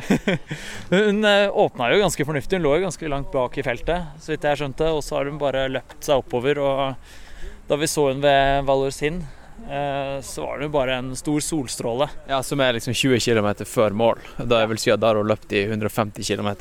[0.92, 2.58] hun uh, åpna jo ganske fornuftig.
[2.58, 4.90] Hun lå jo ganske langt bak i feltet, så vidt jeg skjønte.
[4.92, 6.60] Og så har hun bare løpt seg oppover.
[6.60, 9.22] Og da vi så hun ved Valorsin,
[9.64, 12.10] eh, så var det jo bare en stor solstråle.
[12.28, 14.20] Ja, Som er liksom 20 km før mål.
[14.36, 16.52] Da jeg vil si at har hun løpt i 150 km.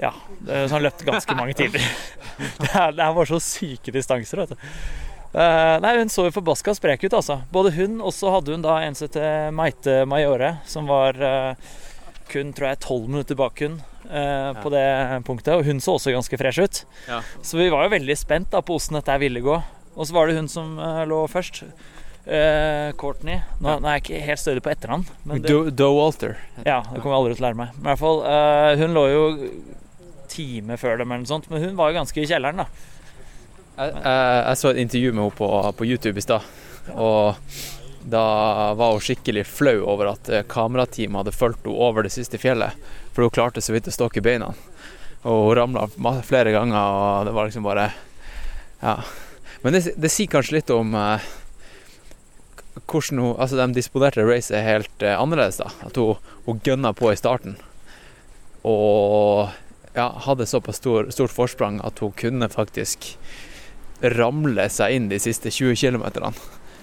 [0.00, 0.10] Ja,
[0.42, 1.86] så han løpte ganske mange timer.
[2.64, 4.70] det, her er bare så syke distanser, vet du.
[5.32, 7.38] Eh, nei, Hun så jo forbaska sprek ut, altså.
[7.52, 11.54] Både hun og så hadde hun da en som heter Maite Majore, som var uh,
[12.32, 14.84] kun tror jeg tolv minutter bak hun eh, på det
[15.26, 15.54] punktet.
[15.56, 16.82] Og hun så også ganske fresh ut.
[17.08, 17.22] Ja.
[17.44, 19.56] Så vi var jo veldig spent da på hvordan dette ville gå.
[19.92, 21.64] Og så var det hun som lå først.
[22.24, 23.40] Eh, Courtney.
[23.60, 23.78] Nå, Ja.
[23.82, 25.04] nå er jeg ikke helt stødig på etternavn.
[25.26, 26.36] Doe Do, Do Walter.
[26.64, 27.68] ja, det kommer jeg aldri til å lære meg.
[27.76, 29.24] Men i hvert fall, eh, hun lå jo
[30.28, 32.66] time før dem eller noe sånt, men hun var jo ganske i kjelleren, da.
[33.76, 36.44] Jeg, jeg, så et intervju med henne på, på YouTube i stad.
[36.92, 37.38] Og
[38.02, 38.24] da
[38.74, 42.76] var hun skikkelig flau over at eh, kamerateamet hadde fulgt henne over det siste fjellet.
[43.14, 44.52] For hun klarte så vidt å stokke beina.
[45.22, 47.92] Og hun ramla flere ganger, og det var liksom bare
[48.82, 48.98] Ja.
[49.62, 51.22] Men det, det sier kanskje litt om eh,
[52.90, 55.70] hvordan hun Altså, de disponerte racet helt eh, annerledes, da.
[55.86, 57.56] At hun, hun gønna på i starten.
[58.66, 59.48] Og
[59.94, 63.12] ja, hadde såpass stor, stort forsprang at hun kunne faktisk
[64.16, 66.32] ramle seg inn de siste 20 km.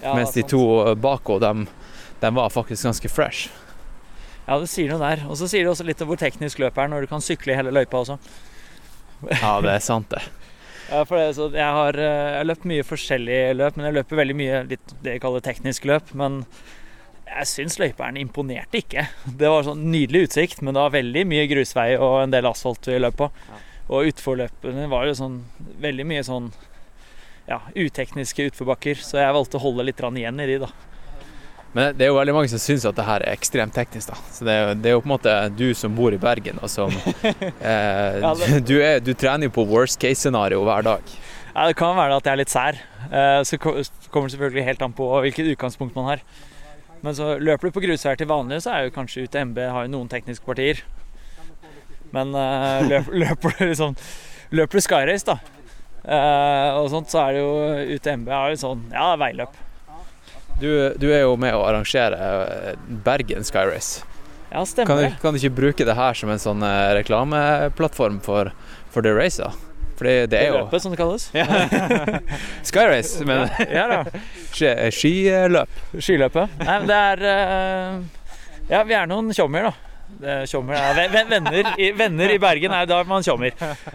[0.00, 0.62] Ja, mens de to
[0.96, 1.90] bak henne, de,
[2.22, 3.50] de var faktisk ganske fresh.
[4.46, 5.26] Ja, det sier noe der.
[5.30, 7.54] Og så sier det også litt om hvor teknisk løpet er når du kan sykle
[7.54, 8.16] i hele løypa også.
[9.28, 10.24] Ja, det er sant, det.
[10.90, 13.94] Ja, for det, så jeg har eh, jeg har løpt mye forskjellige løp, men jeg
[13.94, 16.08] løper veldig mye litt det jeg kaller teknisk løp.
[16.18, 16.40] Men
[17.28, 19.04] jeg syns løyperen imponerte ikke.
[19.38, 22.90] Det var sånn nydelig utsikt, men det var veldig mye grusvei og en del asfalt
[22.90, 23.30] vi løp på.
[23.86, 25.38] Og utforløpene var jo sånn
[25.82, 26.50] veldig mye sånn
[27.50, 30.70] ja, utekniske utforbakker, så jeg valgte å holde litt igjen i de, da.
[31.72, 34.10] Men det er jo veldig mange som syns at det her er ekstremt teknisk.
[34.10, 34.16] da.
[34.34, 36.58] Så det er, jo, det er jo på en måte du som bor i Bergen,
[36.62, 36.90] og som
[37.70, 41.12] eh, du, er, du trener jo på worst case-scenario hver dag.
[41.54, 42.80] Ja, Det kan være at jeg er litt sær.
[43.10, 46.24] Eh, Så kommer det selvfølgelig helt an på hvilket utgangspunkt man har.
[47.04, 49.94] Men så løper du på grusveier til vanlig, så er jo kanskje UTMB har jo
[49.94, 50.82] noen tekniske partier.
[52.10, 53.96] Men eh, løper, løper du liksom
[54.50, 55.36] Løper du skyrace, da,
[56.04, 59.58] og sånt, så er det jo UTMB er jo sånn Ja, veiløp.
[60.60, 60.68] Du,
[61.00, 64.02] du er jo med å arrangere eh, Bergen Sky Race.
[64.50, 68.18] Ja, stemmer Kan du, kan du ikke bruke det her som en sånn eh, reklameplattform
[68.24, 68.52] for,
[68.92, 69.40] for the race?
[69.40, 69.52] da?
[70.00, 71.26] Fordi det er jo Løpet, som det kalles.
[72.70, 74.02] Sky Race, men Ja
[74.52, 75.80] ski- skiløp.
[76.00, 76.56] Skiløpet.
[76.64, 78.00] Nei, men det er eh,
[78.72, 79.74] Ja, vi er noen tjommier, da.
[80.20, 83.54] Det er er venner, i, venner i Bergen er da man tjommier.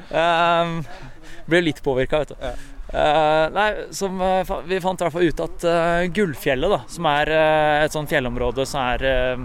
[0.10, 0.78] Um,
[1.50, 2.66] blir litt påvirka, vet du.
[2.96, 7.08] Eh, nei, som, eh, vi fant i hvert fall ut at uh, Gullfjellet, da, som
[7.10, 9.40] er uh, et sånt fjellområde som er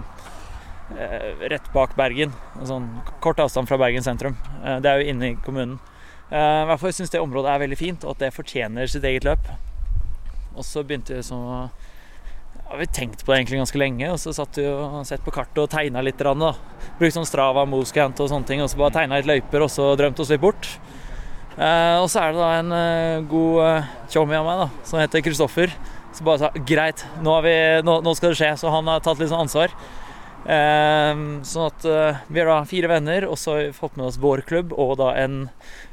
[0.91, 2.33] rett bak Bergen,
[2.67, 2.89] sånn
[3.23, 4.35] kort avstand fra Bergen sentrum,
[4.83, 5.77] det er jo inne i kommunen.
[6.35, 9.23] I hvert fall syns det området er veldig fint, og at det fortjener sitt eget
[9.29, 9.53] løp.
[10.57, 14.19] Og så begynte vi sånn å ja, vi tenkt på det egentlig ganske lenge, og
[14.23, 16.19] så satt vi og sett på kartet og tegna litt.
[16.19, 19.71] Brukte Brukt sånn Strava, Moscant og sånne ting, og så bare tegna litt løyper og
[19.71, 20.75] så drømte oss litt bort.
[21.59, 25.25] Eh, og så er det da en eh, god tjommi av meg da, som heter
[25.25, 25.73] Kristoffer,
[26.15, 28.53] som bare sa greit, nå, har vi, nå, nå skal det skje.
[28.61, 29.75] Så han har tatt litt sånn ansvar.
[30.41, 34.09] Eh, sånn at eh, vi er da fire venner, og så har vi fått med
[34.09, 35.43] oss vår klubb og da en,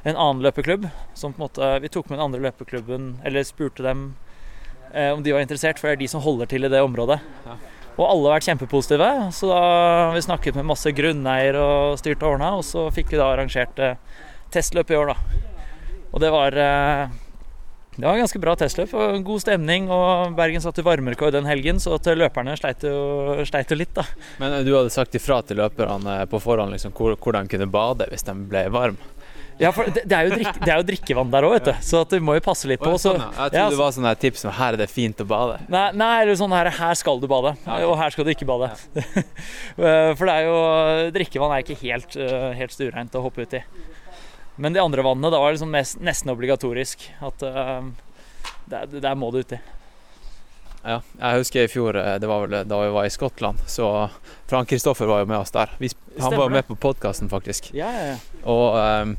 [0.08, 0.88] en annen løpeklubb.
[1.18, 4.14] Som på en måte, Vi tok med den andre løpeklubben, eller spurte dem
[4.94, 7.20] eh, om de var interessert, for det er de som holder til i det området.
[7.98, 9.62] Og alle har vært kjempepositive, så da
[10.12, 13.32] har vi snakket med masse grunneier og styrt og ordna, og så fikk vi da
[13.34, 13.98] arrangert eh,
[14.54, 15.46] testløp i år, da.
[16.12, 17.16] Og det var eh,
[17.98, 19.88] det var ganske bra testløp og god stemning.
[19.90, 24.06] Og Bergen satte varmerekord den helgen, så at løperne sleit jo, sleit jo litt, da.
[24.42, 28.06] Men eh, du hadde sagt ifra til løperne på forhånd liksom, hvor, de kunne bade
[28.12, 29.14] hvis de ble varme?
[29.58, 31.72] Ja, for det, er, jo drikk, det er jo drikkevann der òg, vet du.
[31.82, 32.92] Så at du må jo passe litt på.
[33.02, 33.24] Så, sånn.
[33.24, 35.58] Jeg trodde ja, det var sånne tips som her er det fint å bade.
[35.74, 38.70] Nei, nei eller sånn her, her skal du bade, og her skal du ikke bade.
[39.78, 43.60] Eh, For det er jo Drikkevann er ikke helt, eh, helt stuereint å hoppe uti.
[44.58, 47.08] Men de andre vannene, da var det liksom mest, nesten obligatorisk.
[47.22, 47.88] At uh,
[48.70, 49.60] der, der må du uti.
[50.88, 54.08] Ja, jeg husker i fjor, eh, det var vel da vi var i Skottland, så
[54.48, 55.74] Frank Kristoffer var jo med oss der.
[55.82, 55.90] Vi,
[56.20, 57.74] han var jo med på podkasten, faktisk.
[57.76, 58.44] Ja, ja, ja.
[58.48, 59.16] Og um,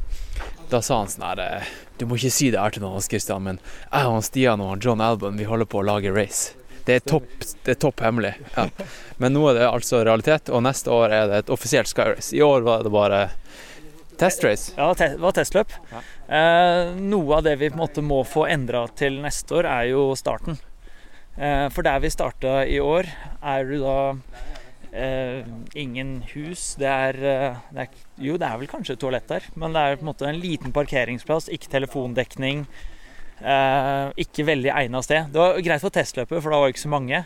[0.70, 3.60] da sa han sånn her Du må ikke si det her til noen, Christian, men
[3.90, 6.54] jeg og Stian og John Albon, vi holder på å lage race.
[6.88, 7.28] Det er topp,
[7.66, 8.32] det er topp hemmelig.
[8.54, 8.64] Ja.
[9.20, 12.32] Men nå er det altså realitet, og neste år er det et offisielt Skyrace.
[12.32, 13.26] I år var det bare
[14.18, 14.74] testrace.
[14.76, 15.72] Ja, det var testløp.
[15.92, 19.90] Eh, noe av det vi på en måte må få endra til neste år, er
[19.92, 20.58] jo starten.
[21.38, 23.06] Eh, for der vi starta i år,
[23.42, 23.98] er det da
[24.92, 25.46] eh,
[25.78, 26.74] ingen hus.
[26.80, 29.80] Det er, eh, det er Jo, det er vel kanskje et toalett der, men det
[29.82, 32.66] er på en måte en liten parkeringsplass, ikke telefondekning.
[33.38, 35.30] Eh, ikke veldig egna sted.
[35.30, 37.22] Det var greit for testløpet, for da var det ikke så mange.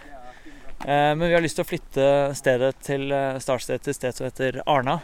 [0.83, 3.09] Eh, men vi har lyst til å flytte stedet til
[3.41, 5.01] startstedet til et sted som heter Arna.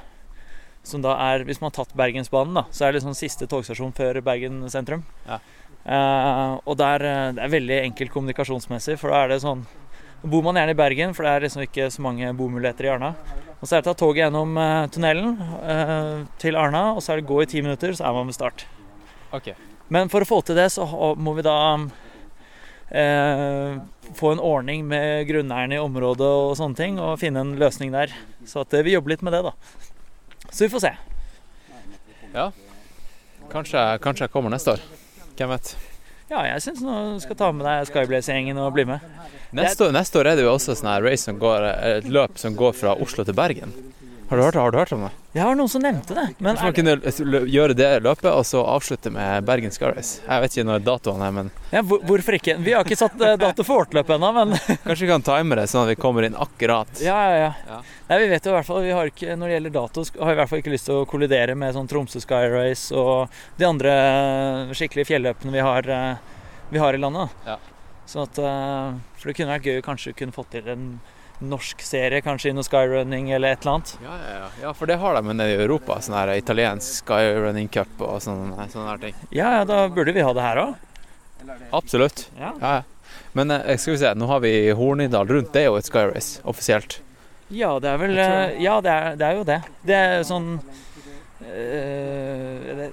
[0.89, 3.93] Som da er, Hvis man har tatt Bergensbanen, da, så er det liksom siste togstasjon
[3.97, 5.05] før Bergen sentrum.
[5.29, 5.43] Ja.
[5.89, 9.63] Uh, og der, eh, det er veldig enkelt kommunikasjonsmessig, for da er det sånn
[10.23, 13.13] bor man gjerne i Bergen, for det er liksom ikke så mange bomuligheter i Arna.
[13.59, 17.15] Og så er det å ta toget gjennom eh, tunnelen eh, til Arna, og så
[17.15, 18.67] er det gå i ti minutter, så er man ved start.
[19.35, 19.55] Okay.
[19.95, 20.85] Men for å få til det, så
[21.19, 21.57] må vi da
[22.91, 23.79] eh,
[24.19, 28.15] få en ordning med grunneierne i området og sånne ting, og finne en løsning der.
[28.49, 29.55] Så at vi jobber litt med det, da.
[30.51, 30.95] Så vi får se.
[33.53, 34.83] Kanskje, kanskje jeg kommer neste år.
[35.39, 35.77] Hvem vet.
[36.29, 39.05] Ja, jeg syns du skal ta med deg Skyblaze-gjengen og bli med.
[39.57, 41.65] Neste neste år er det jo også sånn race som går,
[42.03, 43.73] et løp som går fra Oslo til Bergen.
[44.29, 45.09] Har du hørt, har du hørt om det?
[45.33, 46.25] Jeg har noen som nevnte det.
[46.37, 50.19] Men Kanskje man kunne gjøre det løpet, og så avslutte med Bergen Sky Race.
[50.21, 52.59] Jeg vet ikke når datoen er, men ja, hvorfor ikke?
[52.61, 54.53] Vi har ikke satt eh, dato for vårt løp ennå, men
[54.85, 56.93] kanskje vi kan time det sånn at vi kommer inn akkurat.
[57.01, 57.51] ja, ja, ja.
[57.73, 57.81] Ja.
[58.11, 60.29] Nei, vi vet jo i hvert fall vi har ikke, Når det gjelder dato, har
[60.29, 63.33] vi i hvert fall ikke lyst til å kollidere med sånn Tromsø Sky Race og
[63.61, 67.33] de andre eh, skikkelige fjelløpene vi har, eh, vi har i landet.
[67.49, 67.57] Ja.
[68.09, 68.37] Sånn at,
[69.21, 70.85] For det kunne vært gøy å kanskje kunne fått til en
[71.41, 73.95] norsk serie, kanskje i noe skyrunning eller et eller annet.
[74.03, 74.49] Ja, ja, ja.
[74.63, 76.01] ja, for det har de nede i Europa.
[76.03, 79.19] Sånn her italiensk skyrunning cup og sånne, sånne her ting.
[79.31, 80.77] Ja, ja, da burde vi ha det her òg.
[81.71, 82.29] Absolutt.
[82.39, 82.53] Ja.
[82.61, 82.83] Ja, ja.
[83.33, 85.53] Men eh, skal vi se, nå har vi Hornindal rundt.
[85.55, 86.99] Det er jo et skyrace offisielt.
[87.55, 89.61] ja, det er vel eh, Ja, det er, det er jo det.
[89.87, 90.49] Det er sånn
[91.45, 92.89] øh, det,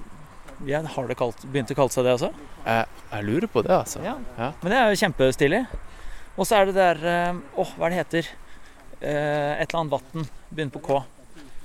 [0.70, 2.30] ja, Har det kalt, begynt å kalle seg det også?
[2.64, 4.00] Jeg, jeg lurer på det, altså.
[4.04, 4.14] Ja.
[4.38, 4.52] Ja.
[4.62, 5.62] Men det er jo kjempestilig.
[6.36, 8.26] Og så er det der eh, Åh, hva er det heter?
[9.00, 10.26] Eh, et eller annet vann.
[10.50, 10.98] Begynner på K.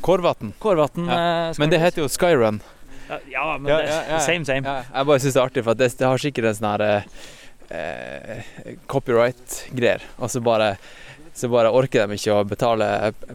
[0.01, 0.53] Kårvatn.
[0.63, 1.09] Kårvatn.
[1.11, 2.61] eh, Men det heter jo skyrun.
[3.11, 4.19] ja, ja, men Ja, det, ja, ja.
[4.23, 4.63] same, same.
[4.65, 6.69] Ja, jeg bare syns det er artig, for at det, det har sikkert en sånn
[6.71, 6.83] her
[7.69, 8.43] eh,
[8.91, 10.01] copyright-greier.
[10.19, 10.71] Og så bare,
[11.35, 12.87] så bare orker de ikke å betale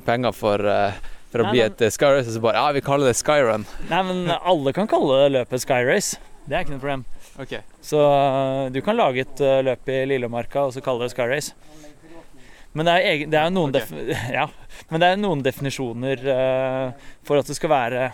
[0.06, 0.96] penger for, eh,
[1.32, 3.66] for å Nei, bli et skyrace, og så bare Ja, vi kaller det skyrun.
[3.90, 6.16] Nei, men alle kan kalle løpet Sky Race.
[6.46, 7.04] Det er ikke noe problem.
[7.42, 7.58] Ok.
[7.84, 11.28] Så øh, du kan lage et øh, løp i Lillemarka og så kalle det Sky
[11.28, 11.54] Race.
[12.76, 13.86] Men det er, egen, det er noen, okay.
[13.88, 14.46] defi ja,
[14.90, 18.10] men det er noen definisjoner uh, for at det skal være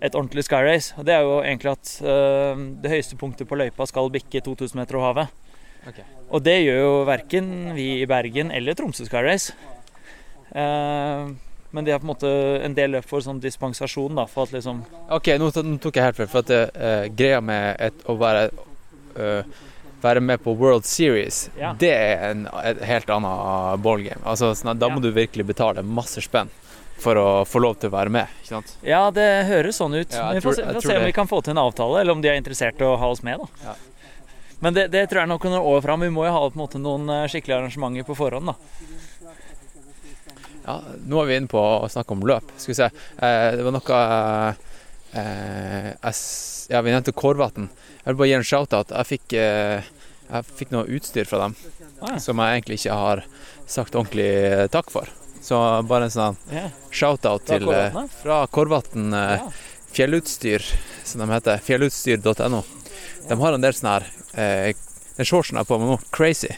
[0.00, 0.94] et ordentlig Sky Race.
[0.96, 4.80] Og det er jo egentlig at uh, det høyeste punktet på løypa skal bikke 2000
[4.80, 5.34] meter over havet.
[5.88, 6.06] Okay.
[6.32, 9.52] Og det gjør jo verken vi i Bergen eller Tromsø Sky Race.
[10.56, 11.28] Eh,
[11.70, 12.30] men de har på en måte
[12.64, 15.50] en del løp for sånn dispensasjon, da, for at liksom OK, nå,
[15.82, 16.30] tok jeg helt feil.
[16.32, 18.46] For at eh, greia med et, å være
[19.18, 19.42] uh,
[20.00, 21.72] være med på World Series, Ja.
[21.78, 24.22] det er en, et helt annet ballgame.
[24.24, 25.08] Altså, sånn, da må Ja.
[25.08, 26.48] du virkelig betale masse spenn
[26.98, 28.26] for å få lov til å være med.
[28.42, 28.76] Ikke sant?
[28.82, 30.10] Ja, det høres sånn ut.
[30.14, 31.06] Ja, vi får tror- se, om det.
[31.06, 33.22] vi kan få til en avtale, eller om de er interessert i å ha oss
[33.22, 33.38] med.
[33.38, 33.46] da.
[33.64, 33.74] Ja.
[34.60, 36.00] Men det, det tror jeg nok noen år fram.
[36.00, 38.46] Vi må jo ha på en måte noen eh, skikkelige arrangementer på forhånd.
[38.46, 38.54] da.
[40.68, 40.74] Ja,
[41.08, 42.50] nå er vi inne på å snakke om løp.
[42.60, 42.88] Skal vi se.
[43.24, 44.00] Eh, det var noe
[45.16, 46.18] eh, jeg,
[46.68, 47.68] Ja, vi nevnte Kårvatn.
[48.02, 48.92] Jeg vil bare gi en shout-out.
[48.92, 49.88] Jeg fikk, eh,
[50.28, 51.56] jeg fikk noe utstyr fra dem
[52.04, 53.24] Ah, som jeg egentlig ikke har
[53.66, 55.08] sagt ordentlig eh, takk for.
[55.42, 55.56] Så
[55.88, 56.68] bare en sånn Ja.
[56.92, 59.48] shout-out til eh, fra Kårvatn eh, Ja.
[59.96, 60.62] fjellutstyr,
[61.04, 61.58] som de heter.
[61.64, 62.62] Fjellutstyr.no.
[63.28, 64.74] De har en del sånne her
[65.18, 66.52] Den shortsen jeg har på meg nå, Crazy.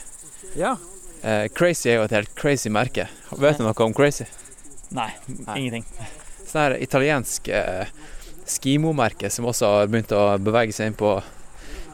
[0.56, 0.74] ja.
[1.22, 3.04] Eh, crazy er jo et helt crazy merke.
[3.36, 4.24] Vet du noe om Crazy?
[4.90, 5.10] Nei,
[5.46, 5.58] Nei.
[5.60, 5.84] ingenting.
[6.48, 7.86] sånn her italiensk eh,
[8.48, 11.12] skimo-merke som også har begynt å bevege seg inn på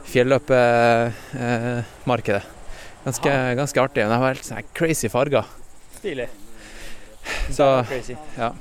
[0.07, 2.45] fjelløpemarkedet.
[3.07, 4.03] Ganske, ganske artig.
[4.07, 5.45] Men de har helt sånn crazy farger.
[5.99, 6.29] Stilig.
[7.51, 8.15] Så, crazy.
[8.39, 8.53] ja.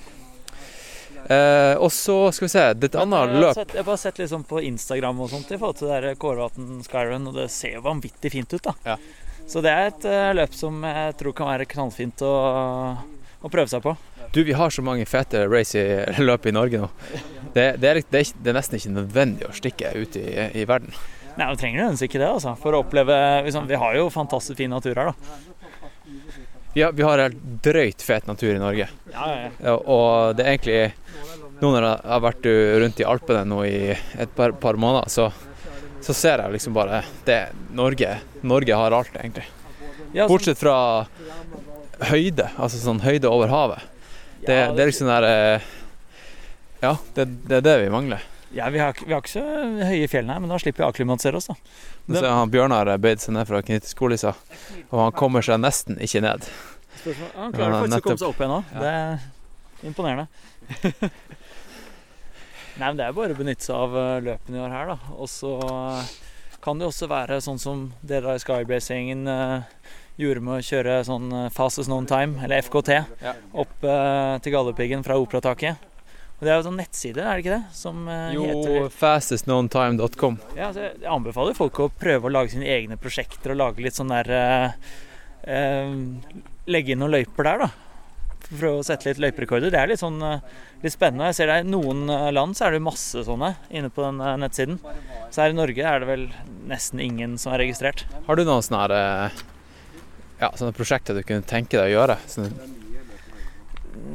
[1.30, 3.54] eh, og så skal vi se, det et annet løp.
[3.58, 7.28] sett- Jeg har bare sett liksom på Instagram og sånt i forhold til Kårvatn Skyrun,
[7.30, 8.64] og det ser jo vanvittig fint ut.
[8.66, 8.74] da.
[8.86, 8.96] Ja.
[9.48, 12.34] Så det er et eh, løp som jeg tror kan være knallfint å,
[13.46, 13.94] å prøve seg på.
[14.34, 16.90] Du, vi har så mange fete race i løp i Norge nå.
[17.54, 20.26] Det, det, er, det, er, det er nesten ikke nødvendig å stikke ut i,
[20.60, 20.96] i verden.
[21.36, 22.56] Nei, Vi trenger nødvendigvis ikke det, altså.
[22.60, 25.40] For å oppleve liksom, Vi har jo fantastisk fin natur her, da.
[26.76, 28.90] Ja, vi har helt drøyt fet natur i Norge.
[29.14, 29.52] Ja, ja, ja.
[29.64, 30.80] Ja, og det er egentlig
[31.62, 32.48] Nå når jeg har vært
[32.84, 35.30] rundt i Alpene nå i et par, par måneder, så,
[36.06, 37.40] så ser jeg liksom bare det
[37.74, 39.48] Norge, Norge har alt, egentlig.
[40.30, 40.76] Bortsett fra
[42.12, 43.84] høyde, altså sånn høyde over havet.
[44.46, 45.68] Det, det er liksom der eh,
[46.84, 48.22] Ja, det, det er det vi mangler.
[48.56, 49.42] ja, vi, har, vi har ikke så
[49.90, 51.56] høye fjellene her, men da slipper vi å akklimatisere oss, da.
[52.20, 54.36] Så han Bjørnar bøyd seg ned fra Knytteskolissa,
[54.92, 56.46] og han kommer seg nesten ikke ned.
[57.06, 58.62] Han Ja, klarer faktisk å komme seg opp igjen nå.
[58.76, 58.84] Ja.
[58.84, 60.28] Det er imponerende.
[62.76, 64.90] Nei, men Det er bare å benytte seg av eh, løpene i år her.
[64.94, 64.98] da.
[65.16, 66.10] Og så eh,
[66.66, 71.28] kan det også være sånn som dere i Skyblaze-gjengen eh, gjorde med å kjøre sånn
[71.56, 72.94] Fastest Known Time, eller FKT,
[73.60, 75.76] opp til Galdhøpiggen fra Operataket.
[76.36, 77.76] Og Det er jo en sånn nettside, er det ikke det?
[77.76, 80.38] Som Jo, heter fastestknowntime.com.
[80.56, 83.96] ja, altså, Jeg anbefaler folk å prøve å lage sine egne prosjekter og lage litt
[84.00, 86.00] sånn der eh,
[86.72, 87.70] Legge inn noen løyper der, da.
[88.46, 89.72] For å prøve å sette litt løyperekorder.
[89.74, 90.44] Det er litt sånn eh,
[90.84, 91.32] litt spennende.
[91.32, 94.22] Jeg ser det I noen eh, land så er det masse sånne inne på den
[94.22, 94.78] eh, nettsiden.
[95.34, 96.28] Så her i Norge er det vel
[96.70, 98.06] nesten ingen som er registrert.
[98.28, 99.44] Har du noen sånne, her,
[100.44, 102.20] ja, sånne prosjekter du kunne tenke deg å gjøre?
[102.30, 102.72] Sånne,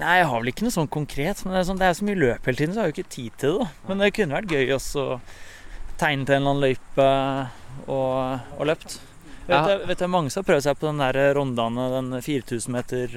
[0.00, 1.40] Nei, jeg har vel ikke noe sånn konkret.
[1.44, 2.96] Men det er, sånn, det er så mye løp hele tiden, så jeg har jo
[2.96, 3.68] ikke tid til det.
[3.88, 5.20] Men det kunne vært gøy også å
[6.00, 7.06] tegne til en eller annen løype
[7.90, 9.00] og, og løpt.
[9.48, 9.60] Vet Ja.
[9.66, 13.16] du, vet jeg, mange som har prøvd seg på den der rondane, den 4000 meter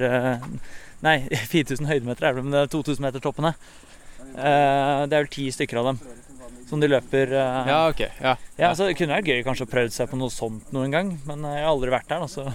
[1.04, 1.18] Nei,
[1.54, 3.54] 4000 høydemeter er det, men det er 2000 meter toppene.
[4.34, 6.00] Eh, det er vel ti stykker av dem
[6.70, 7.34] som de løper.
[7.38, 8.00] eh, ja, OK.
[8.24, 8.36] Ja.
[8.58, 11.12] ja, så Det kunne vært gøy kanskje å prøve seg på noe sånt noen gang,
[11.28, 12.24] men eh, jeg har aldri vært der.
[12.24, 12.48] da, så...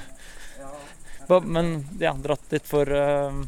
[1.28, 3.42] Ba- Men ja, dratt dit for, eh,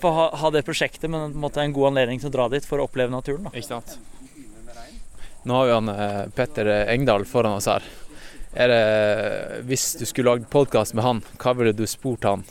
[0.00, 2.34] for å ha, ha det prosjektet, men på en måte en god anledning til å
[2.38, 3.44] dra dit for å oppleve naturen.
[3.46, 3.52] da.
[3.52, 3.98] Ikke sant?
[5.44, 7.84] Nå har vi han Petter Engdahl foran oss her.
[8.54, 12.44] Er det, hvis du skulle lagd podkast med han, hva ville du spurt han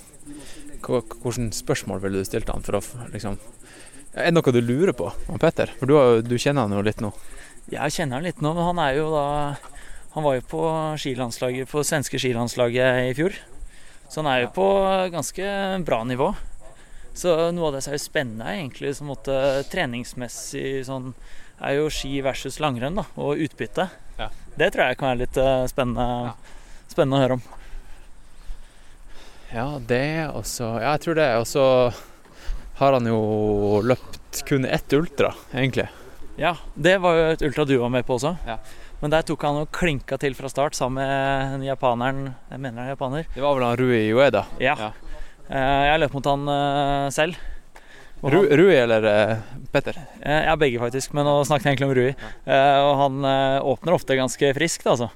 [0.82, 2.82] Hvilke spørsmål ville du stilt han for å
[3.14, 3.38] liksom
[4.16, 5.72] Er det noe du lurer på om Petter?
[5.80, 7.14] For du, du kjenner han jo litt nå.
[7.72, 9.26] Jeg kjenner han litt nå, men han er jo da
[10.16, 10.62] Han var jo på
[11.00, 13.38] skilandslaget, på svenske skilandslaget i fjor.
[14.12, 14.66] Så han er jo på
[15.14, 15.46] ganske
[15.88, 16.34] bra nivå.
[17.16, 19.38] Så noe av det som er jo spennende, er egentlig som måtte
[19.72, 21.14] treningsmessig sånn
[21.62, 23.88] er jo ski versus langrenn da, og utbytte.
[24.20, 24.28] Ja.
[24.58, 26.34] Det tror jeg kan være litt eh, spennende,
[26.92, 27.44] spennende å høre om.
[29.52, 31.30] Ja, det og så Ja, jeg tror det.
[31.42, 31.66] Og så
[32.82, 35.90] har han jo løpt kun ett ultra, egentlig.
[36.40, 38.36] Ja, det var jo et ultra du var med på også.
[38.48, 38.58] Ja.
[39.02, 42.78] Men der tok han og klinka til fra start sammen med den japaneren Jeg mener
[42.78, 43.28] han er japaner.
[43.34, 44.46] Det var vel han Rui Ueda.
[44.62, 44.76] Ja.
[44.78, 44.92] Ja.
[45.52, 47.40] Eh, jeg løp mot han eh, selv.
[48.22, 49.38] Ru, Rui eller eh,
[49.74, 49.98] Petter?
[50.22, 52.12] Ja, begge faktisk, men nå snakket jeg egentlig om Rui.
[52.46, 52.62] Ja.
[52.86, 53.26] og han
[53.74, 55.10] åpner ofte ganske friskt, altså.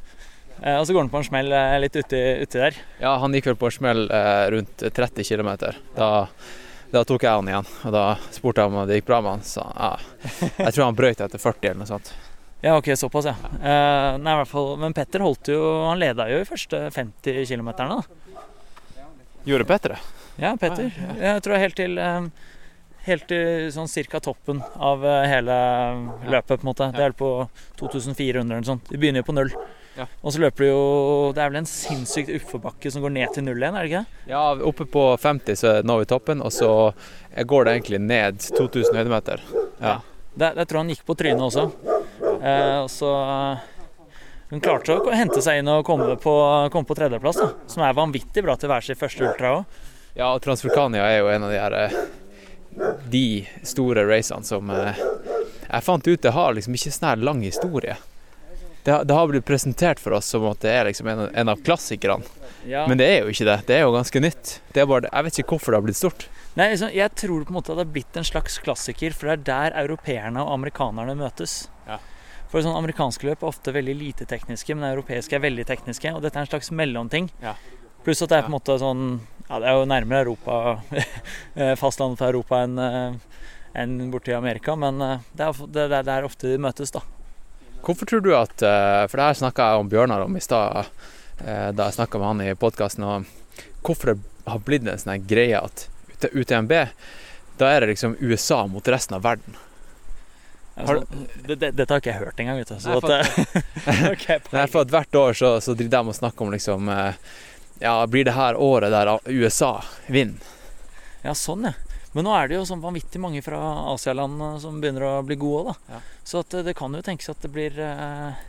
[0.61, 2.77] Eh, og så går han på en smell eh, litt uti, uti der.
[3.01, 5.51] Ja, han gikk vel på en smell eh, rundt 30 km.
[5.97, 6.09] Da,
[6.93, 9.43] da tok jeg han igjen, og da spurte jeg om det gikk bra med han.
[9.45, 9.91] Så ja,
[10.61, 12.13] jeg tror han brøyt etter 40 eller noe sånt.
[12.63, 13.35] Ja, ok, såpass, ja.
[13.59, 17.43] Eh, nei, i hvert fall, men Petter holdt jo Han leda jo i første 50
[17.51, 17.99] km, da.
[19.45, 20.01] Gjorde Petter det?
[20.41, 20.89] Ja, Petter.
[21.19, 21.99] Jeg tror helt til
[23.05, 25.55] Helt til sånn cirka toppen av hele
[26.25, 26.87] løpet, på en måte.
[26.95, 27.27] Det er på
[27.77, 28.87] 2400 eller noe sånt.
[28.89, 29.51] De begynner jo på null.
[29.95, 30.07] Ja.
[30.21, 30.79] Og så løper du jo
[31.35, 34.01] Det er vel en sinnssykt utforbakke som går ned til null igjen, er det ikke
[34.03, 34.31] det?
[34.33, 36.69] Ja, oppe på 50 så når vi toppen, og så
[37.35, 39.43] går det egentlig ned 2000 høydemeter.
[39.79, 39.99] Ja.
[40.35, 41.69] Der, der tror jeg han gikk på trynet også.
[42.43, 43.11] Eh, så
[44.49, 46.33] Hun klarte å hente seg inn og komme på,
[46.71, 47.47] komme på tredjeplass, da.
[47.71, 49.79] Som er vanvittig bra til hver sin første ultra òg.
[50.15, 51.95] Ja, og Transvulkania er jo en av de her eh,
[53.11, 53.25] De
[53.67, 55.01] store racene som eh,
[55.65, 57.97] Jeg fant ut det har liksom ikke sånn her lang historie.
[58.85, 61.31] Det, har- det har blitt presentert for oss som at det er liksom en, av-
[61.41, 62.23] en av klassikerne,
[62.69, 62.83] Ja.
[62.87, 63.55] men det er jo ikke det.
[63.67, 64.59] Det er jo ganske nytt.
[64.73, 66.27] Det er bare, jeg vet ikke hvorfor det har blitt stort.
[66.55, 69.27] Nei, liksom, jeg tror på en måte at det har blitt en slags klassiker, for
[69.31, 71.55] det er der europeerne og amerikanerne møtes.
[71.89, 71.97] Ja.
[72.51, 76.13] For sånn Amerikanske løp er ofte veldig lite tekniske, men europeiske er veldig tekniske.
[76.15, 77.31] Og dette er en slags mellomting.
[77.41, 77.55] Ja.
[78.05, 79.01] Pluss at det er på en måte sånn
[79.49, 80.59] Ja, det er jo nærmere Europa,
[81.57, 83.17] eh, fastlandet for Europa enn eh,
[83.75, 87.01] enn borti Amerika, men eh, det er, det er der ofte de møtes, da.
[87.85, 90.89] Hvorfor tror du at eh, For det her snakka jeg om Bjørnar om i stad,
[91.45, 93.27] eh, da jeg snakka med han i podkasten.
[93.85, 94.17] Hvorfor det
[94.49, 96.73] har blitt en sånn greie at UT- UTMB,
[97.59, 99.57] da er det liksom USA mot resten av verden.
[100.75, 101.05] Har du...
[101.47, 102.79] det, det, dette har ikke jeg hørt engang, vet du.
[102.83, 106.45] Så Nei, at, okay, Nei, for at hvert år så, så driver de og snakker
[106.45, 107.21] om liksom eh,
[107.79, 109.77] Ja, blir det her året der USA
[110.11, 110.53] vinner?
[111.23, 111.73] Ja, sånn, ja.
[112.15, 113.59] Men nå er det jo sånn vanvittig mange fra
[113.91, 115.95] Asialand eh, som begynner å bli gode òg, da.
[115.97, 116.03] Ja.
[116.23, 118.43] Så eh, det kan jo tenkes at det blir eh,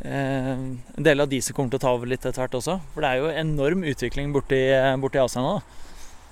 [0.00, 2.78] eh, en del av de som kommer til å ta over litt etter hvert også.
[2.94, 4.62] For det er jo enorm utvikling borti,
[5.02, 5.58] borti Asia nå.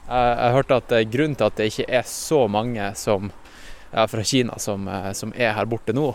[0.04, 3.28] Jeg, jeg hørte at eh, grunnen til at det ikke er så mange som
[3.92, 6.14] ja, fra Kina som, eh, som er her borte nå,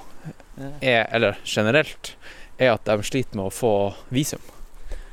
[0.81, 2.15] er, eller generelt,
[2.59, 3.73] er at de sliter med å få
[4.11, 4.41] visum.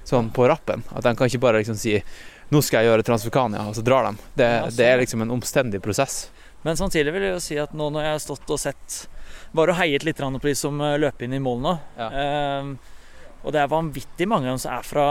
[0.06, 0.82] Sånn på rappen.
[0.94, 1.98] At de kan ikke bare liksom si
[2.52, 4.16] nå skal jeg gjøre Transvulkania, og så drar de.
[4.38, 4.76] Det, Ja, så...
[4.78, 6.28] det er liksom en omstendig prosess.
[6.66, 9.04] Men samtidig vil jeg jo si at nå når jeg har stått og sett
[9.54, 11.72] Bare og heiet litt på de som eh, løper inn i mål nå.
[11.96, 12.08] Ja.
[12.10, 12.96] eh,
[13.46, 15.04] og det er vanvittig mange som er fra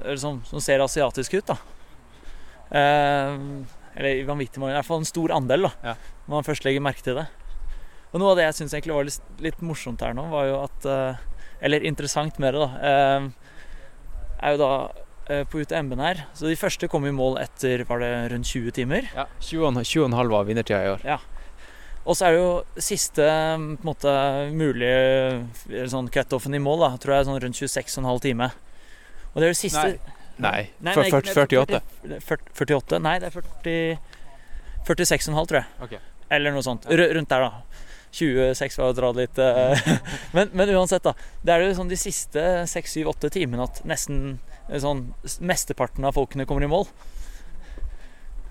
[0.00, 1.58] eller som, som ser asiatiske ut, da.
[2.70, 3.34] Eh,
[4.00, 5.90] eller vanvittig mange, i hvert fall en stor andel, da.
[5.90, 5.94] Ja.
[6.24, 7.26] Når man først legger merke til det.
[8.10, 10.56] Og noe av det jeg syns egentlig var litt, litt morsomt her nå, var jo
[10.64, 11.26] at eh,
[11.60, 12.70] Eller interessant med det, da.
[12.90, 13.28] eh,
[14.40, 15.04] er jo da eh,
[15.50, 16.22] på UTMB-en her.
[16.34, 19.10] Så de første kom i mål etter var det rundt 20 timer.
[19.14, 21.04] Ja, 20,5 20,5 var vinnertida i år.
[21.06, 21.18] Ja.
[22.08, 23.28] Og så er det jo siste på
[23.60, 24.12] en måte
[24.56, 28.48] mulige sånn cutoffen i mål, da, tror jeg sånn rundt 26,5 time.
[29.34, 29.84] Og det er det siste
[30.40, 31.80] Nei, Nei, nei, nei, 40, 48.
[32.24, 33.00] 40, 48?
[33.04, 33.98] Nei, det er 40
[34.88, 35.66] 46,5, tror jeg.
[35.84, 35.94] Ok.
[36.32, 36.86] Eller noe sånt.
[36.88, 37.80] R Rundt der, da.
[38.16, 39.90] 26 var å dra litt eh,
[40.34, 41.12] men, men uansett, da.
[41.44, 45.00] Det er jo sånn de siste 6-7-8 timene at nesten eh, sånn
[45.42, 46.86] Mesteparten av folkene kommer i mål.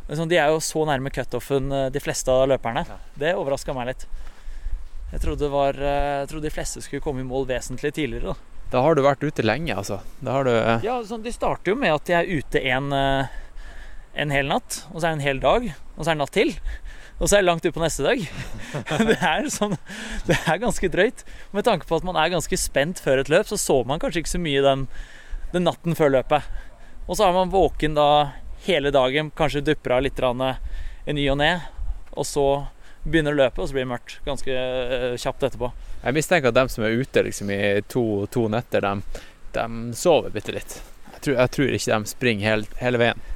[0.10, 2.84] Sånn, de er jo så nærme cutoffen, eh, de fleste av løperne.
[2.90, 2.98] Ja.
[3.16, 4.06] Det overraska meg litt.
[5.12, 8.34] Jeg trodde, var, eh, jeg trodde de fleste skulle komme i mål vesentlig tidligere.
[8.34, 8.36] da
[8.72, 10.02] Da har du vært ute lenge, altså.
[10.22, 12.92] Da har du eh, Ja, sånn, De starter jo med at de er ute en,
[12.94, 13.28] eh,
[14.16, 16.32] en hel natt, og så er det en hel dag, og så er det natt
[16.36, 16.54] til.
[17.20, 18.22] Og så er det langt ut på neste dag.
[19.10, 19.78] Det er, sånn,
[20.26, 21.26] det er ganske drøyt.
[21.52, 24.22] Med tanke på at man er ganske spent før et løp, så så man kanskje
[24.24, 24.86] ikke så mye den,
[25.54, 26.46] den natten før løpet.
[27.08, 28.10] Og så er man våken da
[28.66, 30.60] hele dagen, kanskje dupper av litt grann, eh,
[31.06, 31.54] i ny og ne.
[32.12, 32.46] Og så
[33.04, 35.72] begynner løpet, og så blir det mørkt ganske eh, kjapt etterpå.
[36.04, 39.24] Jeg mistenker at de som er ute liksom, i to, to netter, de,
[39.56, 40.80] de sover bitte litt.
[41.16, 43.28] Jeg tror, jeg tror ikke de springer hele, hele veien.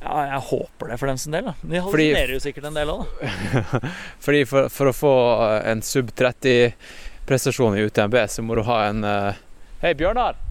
[0.00, 1.50] Ja, jeg håper det for dem sin del.
[1.50, 1.54] da.
[1.60, 3.80] De hallusinerer jo sikkert en del òg, da.
[4.24, 5.14] Fordi for, for å få
[5.48, 9.48] eh, en sub 30-prestasjon i UTMB, så må du ha en uh,
[9.82, 10.49] Hei, Bjørnar!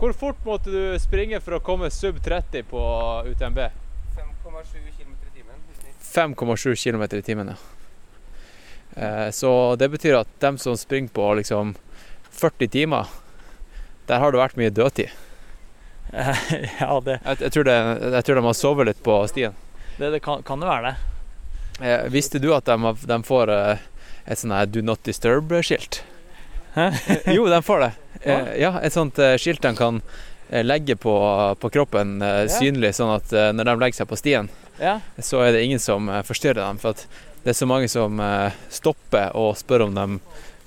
[0.00, 2.80] Hvor fort måtte du springe for å komme sub 30 på
[3.28, 3.58] UTMB?
[4.16, 5.58] 5,7 km i timen
[6.00, 7.58] 5,7 km i timen, ja.
[8.96, 11.74] Eh, Så det betyr at dem som springer på liksom
[12.30, 13.12] 40 timer,
[14.08, 15.12] der har det vært mye dødtid.
[16.80, 17.76] ja, det, Jeg, jeg, tror det,
[18.16, 19.52] jeg tror de har sovet litt på stien.
[19.98, 20.96] det, det kan, kan jo være det.
[21.84, 23.84] Eh, visste du at de, de får eh,
[24.24, 26.00] et sånn Do Not Disturb-skilt?
[27.36, 27.92] Jo, de får det.
[28.24, 30.02] Eh, ja, et sånt eh, skilt de kan
[30.50, 31.14] eh, legge på,
[31.60, 34.50] på kroppen eh, synlig, sånn at eh, når de legger seg på stien,
[34.80, 36.78] Ja, så er det ingen som eh, forstyrrer dem.
[36.82, 36.92] For
[37.44, 38.20] det er så mange som
[38.68, 40.06] stopper og spør om de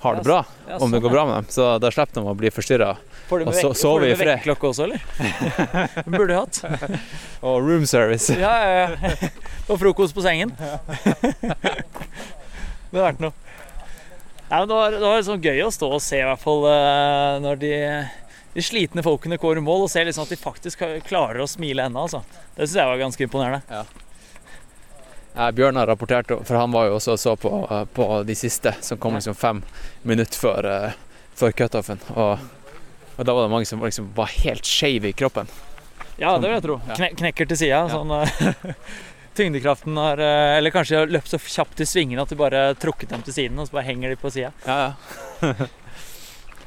[0.04, 1.46] har det bra, ja, om det sånn, går bra med dem.
[1.54, 2.90] Så da slipper de å bli forstyrra.
[3.30, 5.00] Får du med, Og så vekk- får du i med vekkerklokke også, eller?
[6.18, 6.58] Burde hatt.
[7.46, 8.28] Og room service.
[8.36, 9.30] Ja, ja, ja.
[9.70, 10.52] Og frokost på sengen.
[12.90, 13.32] Det har vært noe.
[14.54, 17.40] Nei, det var, det var liksom gøy å stå og se, i hvert fall eh,
[17.42, 17.70] når de,
[18.54, 21.88] de slitne folkene går i mål, og se liksom at de faktisk klarer å smile
[21.88, 22.04] ennå.
[22.06, 22.20] Altså.
[22.54, 23.80] Det syns jeg var ganske imponerende.
[25.34, 27.50] Ja, Bjørnar rapportert, for han var jo også og så på,
[27.98, 29.64] på de siste, som kom liksom fem
[30.06, 32.04] minutter før, eh, før cutoffen.
[32.14, 32.44] Og,
[33.16, 35.50] og da var det mange som liksom var helt skeive i kroppen.
[36.14, 36.78] Ja, det vil jeg tro.
[36.94, 37.82] Kne knekker til sida.
[37.90, 38.70] Sånn, eh,
[39.36, 42.62] tyngdekraften har eh, Eller kanskje de har løpt så kjapt i svingene at de bare
[42.70, 44.52] har trukket dem til siden, og så bare henger de på sida.
[44.66, 44.78] Ja,
[45.40, 45.54] ja.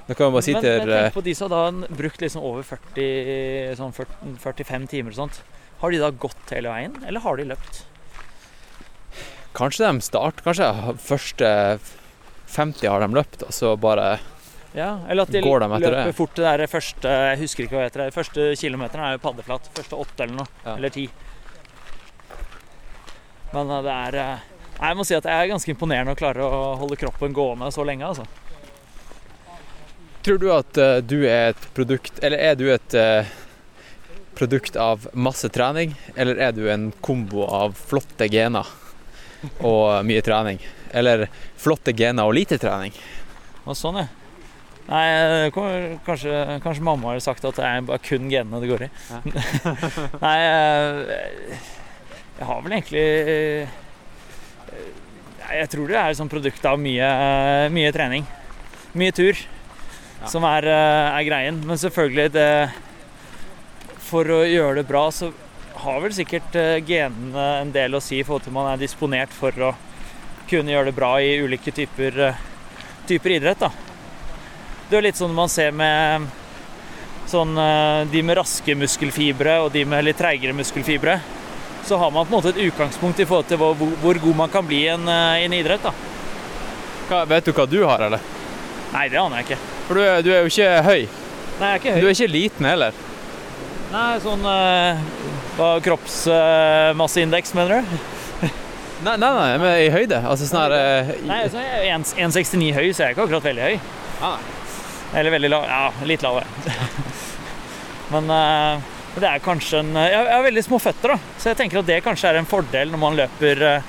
[0.08, 2.22] Da kan man bare si Men, til men eh, tenk på de som har brukt
[2.24, 5.42] liksom over 40, sånn 40, 45 timer og sånt.
[5.82, 7.82] Har de da gått hele veien, eller har de løpt?
[9.58, 10.68] Kanskje de starter Kanskje
[11.02, 11.52] første
[12.54, 14.18] 50 har de løpt, og så bare
[14.78, 16.16] Ja, eller at de Går de løper det?
[16.16, 18.04] fort det der første Jeg husker ikke hva det heter.
[18.06, 19.70] det Første kilometeren er jo paddeflat.
[19.76, 20.48] Første åtte eller noe.
[20.64, 20.76] Ja.
[20.78, 21.08] Eller ti.
[23.54, 24.46] Men eh, det er eh,
[24.78, 27.86] Jeg må si at jeg er ganske imponerende å klare å holde kroppen gående så
[27.88, 28.28] lenge, altså.
[30.26, 32.98] Tror du at eh, du er et produkt Eller er du et
[34.38, 38.68] produkt av masse trening, eller er du en kombo av flotte gener
[39.66, 40.60] og mye trening?
[40.94, 41.24] Eller
[41.58, 42.94] flotte gener og lite trening?
[43.66, 44.06] Og sånn, ja.
[44.88, 48.92] Nei, kanskje, kanskje mamma har sagt at det er bare kun genene det går i.
[50.28, 51.66] Nei, eh,
[52.38, 53.76] jeg har vel egentlig eh,
[55.58, 57.08] Jeg tror det er et sånt produkt av mye,
[57.74, 58.28] mye trening.
[58.98, 59.40] Mye tur.
[60.28, 61.60] Som er, eh, er greien.
[61.66, 62.50] Men selvfølgelig, det
[64.08, 65.34] For å gjøre det bra, så
[65.78, 69.34] har vel sikkert eh, genene en del å si i forhold til man er disponert
[69.36, 69.74] for å
[70.48, 72.42] kunne gjøre det bra i ulike typer, eh,
[73.10, 73.60] typer idrett.
[73.60, 73.70] da.
[74.88, 76.30] Det er jo litt sånn man ser med
[77.28, 81.20] sånn, eh, de med raske muskelfibre og de med litt treigere muskelfibre.
[81.88, 84.50] Så har man på en måte et utgangspunkt i forhold til hvor, hvor god man
[84.52, 85.84] kan bli i en, eh, en idrett.
[85.84, 85.94] da.
[87.08, 88.26] Hva, vet du hva du har, eller?
[88.92, 89.60] Nei, det aner jeg ikke.
[89.88, 91.06] For du er, du er jo ikke høy.
[91.08, 92.02] Nei, jeg er ikke høy.
[92.02, 92.98] Du er ikke liten heller.
[93.94, 95.00] Nei, sånn uh,
[95.56, 97.96] Hva kroppsmasseindeks, mener du?
[99.06, 100.20] Nei, nei, nei, men i høyde.
[100.28, 103.28] Altså sånn her eh, Nei, så jeg er 1 1,69 høy, så jeg er ikke
[103.30, 103.80] akkurat veldig høy.
[104.28, 104.38] Ah,
[105.16, 105.68] Eller veldig lav.
[105.70, 106.50] Ja, litt lavere.
[108.14, 108.88] Men eh,
[109.24, 111.36] det er kanskje en Jeg jeg har veldig små føtter, da.
[111.40, 113.88] Så jeg tenker at det kanskje er en fordel når man løper eh,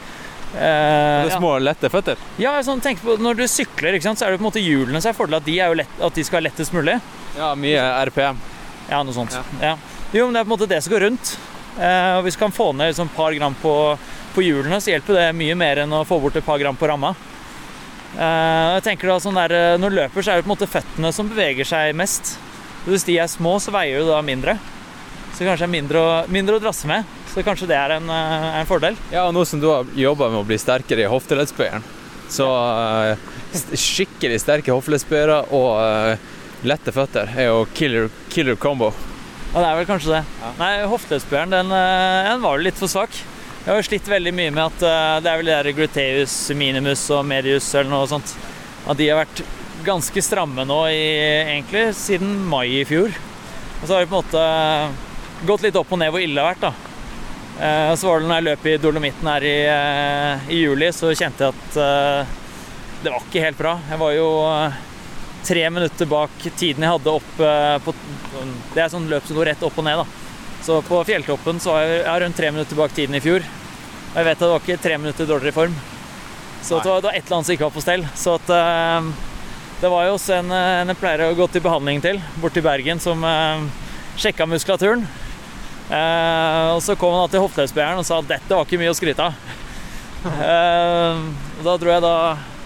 [0.54, 1.52] eh, det er ja.
[1.62, 2.22] lette føtter.
[2.40, 5.12] Ja, sånn, på Når du sykler, sant, så er det på en måte hjulene så
[5.12, 6.98] er fordelen at de, er jo lett, at de skal være lettest mulig.
[7.36, 8.40] Ja, mye RPM.
[8.88, 9.36] Ja, noe sånt.
[9.60, 9.76] Ja.
[10.14, 11.34] Jo, men det er på en måte det som går rundt.
[11.78, 13.74] Eh, og hvis du kan få ned liksom, et par gram på,
[14.34, 16.88] på hjulene, så hjelper det mye mer enn å få bort et par gram på
[16.90, 17.12] ramma.
[18.16, 20.56] Eh, jeg tenker da sånn der, eh, Når du løper, så er det på en
[20.56, 22.36] måte føttene som beveger seg mest.
[22.88, 24.56] Hvis de er små, så veier du da mindre.
[25.38, 27.06] Så kanskje det er mindre å, mindre å drasse med.
[27.30, 28.96] Så kanskje det er en, eh, en fordel.
[29.12, 31.84] Ja, og nå som du har jobba med å bli sterkere i hofteleddsbøyeren,
[32.34, 32.48] så
[33.12, 33.22] eh,
[33.78, 36.26] skikkelig sterke hofteleddsbøyere og eh,
[36.66, 38.90] lette føtter er jo killer, killer combo.
[39.52, 40.24] Ja, det er vel kanskje det.
[40.58, 43.14] Nei, hofteleddsbøyeren, den, den var jo litt for svak.
[43.62, 47.22] Jeg har slitt veldig mye med at det er vel det der gluteus minimus og
[47.30, 48.34] medius eller noe sånt.
[48.90, 49.46] At de har vært
[49.86, 51.02] ganske stramme nå i,
[51.54, 53.12] egentlig siden mai i fjor.
[53.78, 55.07] Og så har de på en måte
[55.46, 56.72] gått litt opp og ned hvor ille det har vært, da.
[57.58, 61.12] Eh, Så var det når jeg løp i Dolomitten her i, eh, i juli, så
[61.14, 62.36] kjente jeg at eh,
[63.02, 63.76] det var ikke helt bra.
[63.90, 64.28] Jeg var jo
[65.48, 67.94] tre minutter bak tiden jeg hadde opp eh, på
[68.74, 70.06] Det er sånn løp som går rett opp og ned, da.
[70.66, 73.46] Så på fjelltoppen så var jeg jeg rundt tre minutter bak tiden i fjor.
[73.46, 75.74] Og jeg vet at det var ikke tre minutter dårligere form.
[76.62, 78.06] Så det var, det var et eller annet som ikke var på stell.
[78.18, 78.50] Så at
[79.78, 82.64] det var jo også en, en jeg pleier å gå til behandling til, borte i
[82.66, 83.22] Bergen, som
[84.18, 85.06] sjekka muskulaturen.
[85.88, 88.98] Eh, og så kom han til hofteleddsbøyeren og sa at dette var ikke mye å
[88.98, 89.56] skryte av.
[90.18, 91.20] Eh,
[91.62, 92.14] da dro jeg da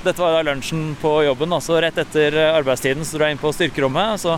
[0.02, 3.52] Dette var da lunsjen på jobben, så rett etter arbeidstiden så dro jeg inn på
[3.54, 4.18] styrkerommet.
[4.18, 4.34] Så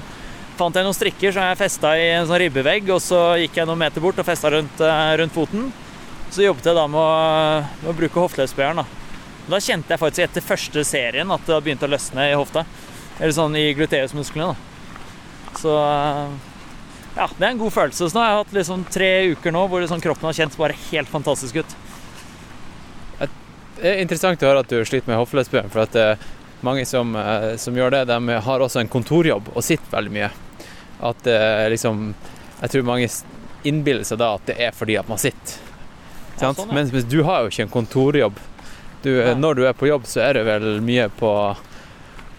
[0.59, 3.71] fant jeg noen strikker som jeg festa i en sånn ribbevegg, og så gikk jeg
[3.71, 5.71] noen meter bort og festa rundt, eh, rundt foten.
[6.35, 8.83] Så jobbet jeg da med å, med å bruke hofteleddsbøyeren.
[8.83, 9.25] Da.
[9.55, 12.67] da kjente jeg faktisk etter første serien at det hadde begynt å løsne i hofta.
[13.17, 14.53] Eller sånn i gluteusmusklene.
[14.53, 15.57] da.
[15.61, 15.75] Så
[17.17, 18.09] ja, det er en god følelse.
[18.09, 20.57] Så nå har jeg hatt liksom tre uker nå hvor det sånn, kroppen har kjent
[20.59, 21.77] bare helt fantastisk ut.
[23.75, 26.21] Det er interessant å høre at du sliter med hofteleddsbøyen, for at er
[26.65, 30.31] mange som, eh, som gjør det, de har også en kontorjobb og sitter veldig mye.
[31.05, 32.15] At er liksom
[32.63, 33.09] Jeg tror mange
[33.67, 35.59] innbiller seg da at det er fordi at man sitter.
[36.39, 36.59] Ja, Sant?
[36.59, 36.75] sånn, ja.
[36.79, 38.39] Mens hvis du har jo ikke en kontorjobb.
[39.05, 41.31] Du, når du er på jobb, så er det vel mye på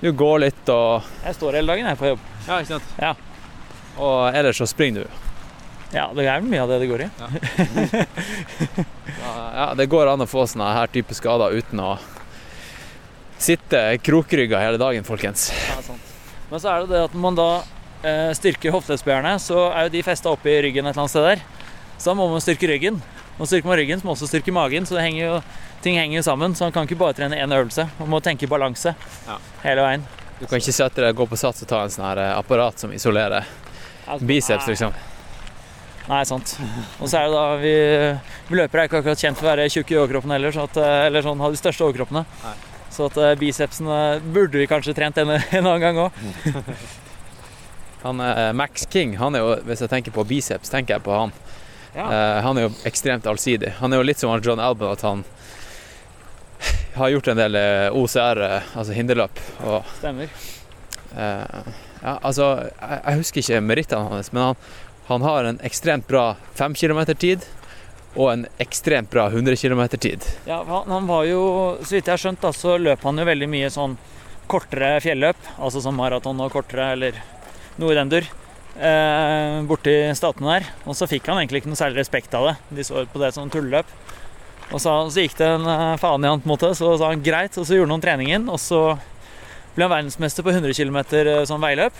[0.01, 2.23] Du går litt og Jeg står hele dagen her på jobb.
[2.47, 2.95] Ja, ikke sant?
[2.97, 3.13] Ja.
[3.97, 5.21] Og ellers så springer du.
[5.95, 7.09] Ja, det er mye av det det går i.
[9.55, 11.93] Ja, det går an å få sånne her type skader uten å
[13.39, 15.49] sitte krokrygga hele dagen, folkens.
[15.69, 16.13] Ja, sant.
[16.49, 17.47] Men så er det det at når man da
[18.05, 21.45] eh, styrker hofteleddsbøyerne, så er jo de festa i ryggen et eller annet sted der.
[21.97, 22.99] Så da må man styrke ryggen.
[23.39, 24.85] Og styrker man ryggen, så må man også styrke magen.
[24.87, 25.39] Så henger jo,
[25.83, 26.55] ting henger jo sammen.
[26.55, 27.87] Så man kan ikke bare trene én øvelse.
[27.99, 28.95] Man må tenke balanse
[29.27, 29.37] Ja.
[29.63, 30.05] hele veien.
[30.39, 32.79] Du kan ikke sette deg, gå på sats og ta en sånn her eh, apparat
[32.83, 33.47] som isolerer
[34.21, 34.93] biceps, liksom.
[36.05, 36.51] Nei, sant.
[37.01, 37.73] Og så er det da vi,
[38.51, 40.77] vi løpere er ikke akkurat kjent for å være tjukke i overkroppen heller, så at,
[40.77, 42.25] eh, eller sånn ha de største overkroppene.
[42.43, 42.53] Nei.
[42.93, 46.21] Så at bicepsene bicepsen eh, burde vi kanskje trent en, en annen gang òg.
[48.05, 51.15] Han eh, Max King, han er jo, hvis jeg tenker på biceps, tenker jeg på
[51.17, 51.31] han.
[51.95, 52.03] Ja.
[52.05, 53.71] Eh, han er jo ekstremt allsidig.
[53.79, 55.23] Han er jo litt som John Alban, at han
[56.99, 59.41] har gjort en del eh, OCR, eh, altså hinderløp.
[59.65, 60.29] Og Stemmer.
[61.17, 61.73] eh,
[62.05, 64.65] ja, altså, jeg, jeg husker ikke merittene hans, men han,
[65.09, 67.45] han har en ekstremt bra 5 km-tid
[68.15, 70.23] og en ekstremt bra 100 km-tid.
[70.47, 71.41] Ja, han, han var jo,
[71.81, 73.97] så vidt jeg har skjønt, da, så løp han jo veldig mye sånn
[74.47, 75.39] kortere fjelløp.
[75.57, 77.19] Altså sånn maraton og kortere, eller
[77.81, 78.27] noe i den dur.
[78.75, 80.69] Eh, borti statene der.
[80.85, 82.55] Og så fikk han egentlig ikke noe særlig respekt av det.
[82.77, 83.89] De så på det som tulleløp.
[84.73, 86.71] Og så, så gikk det en eh, faen i han, på en måte.
[86.77, 88.47] Så sa han greit, og så gjorde han treningen.
[88.51, 88.81] Og så
[89.75, 90.99] ble han verdensmester på 100 km
[91.49, 91.99] sånn veiløp.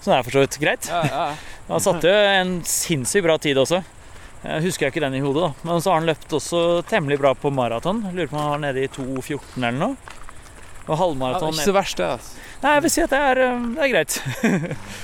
[0.00, 0.88] Så det er for så vidt greit.
[1.70, 3.78] Han satte jo en sinnssykt bra tid også.
[4.44, 5.64] Jeg husker jeg ikke den i hodet, da.
[5.64, 6.58] Men så har han løpt også
[6.90, 8.02] temmelig bra på maraton.
[8.12, 10.18] Lurer på om han var nede i 2,14 eller noe.
[10.84, 12.10] Og halvmaraton ikke så verst, det.
[12.18, 12.42] Altså.
[12.60, 14.20] Nei, jeg vil si at det er, eh, det er greit.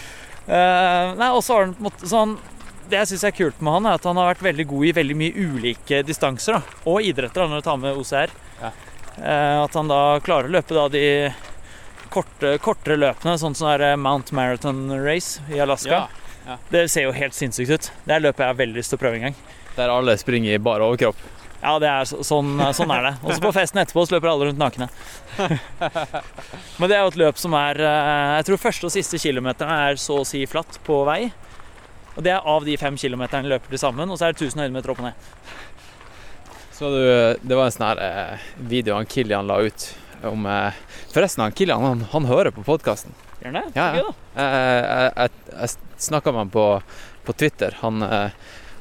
[0.50, 2.30] Eh, nei, og så har han på en måte sånn
[2.90, 4.92] Det jeg syns er kult med han, er at han har vært veldig god i
[4.96, 6.56] veldig mye ulike distanser.
[6.56, 8.32] da, Og idretter, da, når du tar med OCR.
[8.58, 8.70] Ja.
[9.20, 11.04] Eh, at han da klarer å løpe da de
[12.12, 16.06] korte, kortere løpene, sånn som er Mount Marathon Race i Alaska.
[16.46, 16.56] ja.
[16.72, 17.90] Det ser jo helt sinnssykt ut.
[18.04, 19.36] Det er løpet jeg har veldig lyst til å prøve en gang.
[19.76, 21.18] Der alle springer i bar overkropp.
[21.60, 23.12] Ja, det er så, sånn, sånn er det.
[23.20, 24.88] Også på festen etterpå så løper alle rundt nakne.
[26.80, 29.90] Men det er jo et løp som er eh, Jeg tror første og siste kilometeren
[29.90, 31.20] er så å si flatt på vei.
[32.16, 34.64] Og det er av de fem kilometerne løper til sammen, og så er det 1000
[34.64, 35.28] høydemeter opp og ned.
[36.80, 37.02] Så du,
[37.44, 39.90] det var en sånn her eh, video han Kilian la ut
[40.24, 40.80] om eh,
[41.10, 43.14] Forresten, han Kilian han, han hører på podkasten.
[43.40, 43.66] Gjør han det?
[43.74, 44.02] Ja, ja.
[44.06, 44.42] da.
[44.42, 46.66] Jeg, jeg, jeg, jeg snakka med ham på,
[47.26, 47.74] på Twitter.
[47.80, 48.30] Han, eh,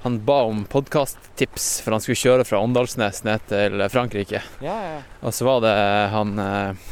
[0.03, 4.43] han ba om podkasttips, for han skulle kjøre fra Åndalsnes ned til Frankrike.
[4.63, 5.01] Ja, ja.
[5.25, 5.73] Og så var det
[6.13, 6.85] han, eh,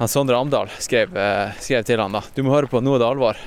[0.00, 3.04] han Sondre Amdal skrev, eh, skrev til han da Du må høre på Nå er
[3.04, 3.38] det alvor.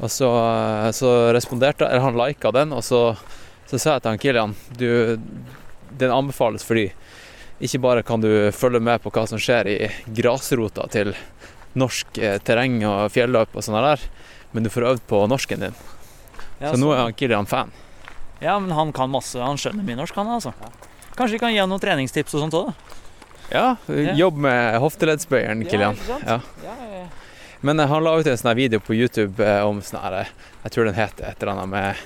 [0.00, 3.16] Og så, eh, så responderte Eller han lika den, og så,
[3.66, 5.18] så sa jeg til han Kilian du,
[5.90, 6.88] Den anbefales fordi
[7.60, 9.78] ikke bare kan du følge med på hva som skjer i
[10.16, 11.12] grasrota til
[11.78, 14.00] norsk eh, terreng og fjelløp og sånn der,
[14.52, 15.76] men du får øvd på norsken din.
[16.60, 17.70] Ja, Så nå er han Kilian fan.
[18.40, 19.38] ja, men han kan masse.
[19.40, 20.52] Han skjønner mye norsk, han altså.
[21.16, 22.96] Kanskje vi kan gi han noen treningstips og sånt òg, da.
[23.50, 23.64] Ja,
[24.14, 25.96] jobb med hofteleddsbøyeren, Kilian.
[26.24, 26.38] Ja.
[26.54, 27.06] Ja.
[27.60, 30.30] Men eh, han la ut en sånn video på YouTube eh, om sånn her
[30.64, 31.96] Jeg tror den heter et eller annet med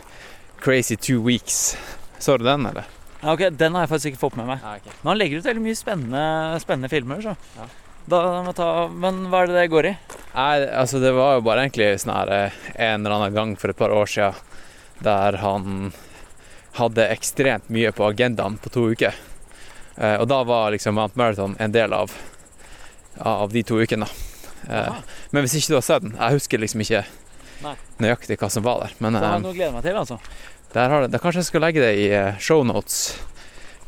[0.64, 1.76] Crazy Two Weeks.
[2.18, 2.88] Så du den, eller?
[3.24, 4.60] Ja, ok, Den har jeg faktisk ikke fått med meg.
[4.60, 4.92] Ja, okay.
[5.00, 6.24] Men han legger ut veldig mye spennende,
[6.60, 7.32] spennende filmer, så.
[7.56, 7.68] Ja.
[8.12, 8.20] Da
[8.52, 9.92] ta, men hva er det det går i?
[10.34, 13.72] Nei, altså det var jo bare egentlig sånn her eh, en eller annen gang for
[13.72, 14.36] et par år siden
[15.04, 15.94] der han
[16.76, 19.16] hadde ekstremt mye på agendaen på to uker.
[19.96, 22.12] Eh, og da var liksom Mount Marathon en del av,
[23.24, 24.10] av de to ukene.
[24.68, 25.00] Eh,
[25.32, 27.02] men hvis ikke du har sett den Jeg husker liksom ikke
[27.64, 27.74] Nei.
[28.04, 28.96] nøyaktig hva som var der.
[29.04, 30.18] Men det har eh, jeg noe å glede meg til, altså.
[30.74, 32.98] der har det, da kanskje jeg skal legge det i eh, shownotes.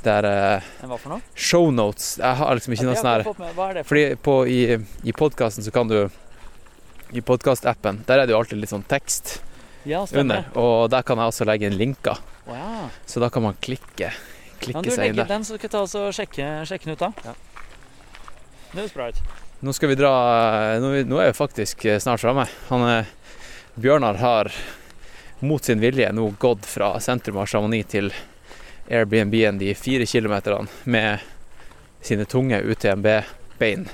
[0.06, 1.24] Der eh, hva for noe?
[1.34, 5.66] Shownotes Jeg har liksom ikke Ja, noe sånn her er Fordi på, i, i podkasten
[5.66, 5.96] så kan du
[7.16, 9.40] I podkastappen, der er det jo alltid litt sånn tekst.
[9.86, 10.46] Ja, under.
[10.58, 12.18] Og der kan jeg også legge inn linker,
[12.50, 12.86] ja.
[13.06, 14.10] så da kan man klikke,
[14.62, 15.28] klikke seg inn der.
[15.30, 17.12] den, så skal jeg ta og sjekke, sjekke den ut da?
[17.28, 17.34] Ja.
[18.72, 19.20] Det høres bra ut.
[19.64, 20.12] Nå skal vi dra
[20.82, 22.44] Nå, er vi faktisk eh, snart framme.
[22.68, 23.12] Han eh,
[23.76, 24.52] Bjørnar har
[25.44, 28.08] mot sin vilje nå gått fra sentrum av Chamonix til
[28.88, 31.24] Airbnb-en de fire kilometerne med
[32.06, 33.84] sine tunge UTMB-bein.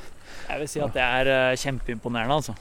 [0.52, 2.54] Jeg vil si at det er eh, kjempeimponerende, altså.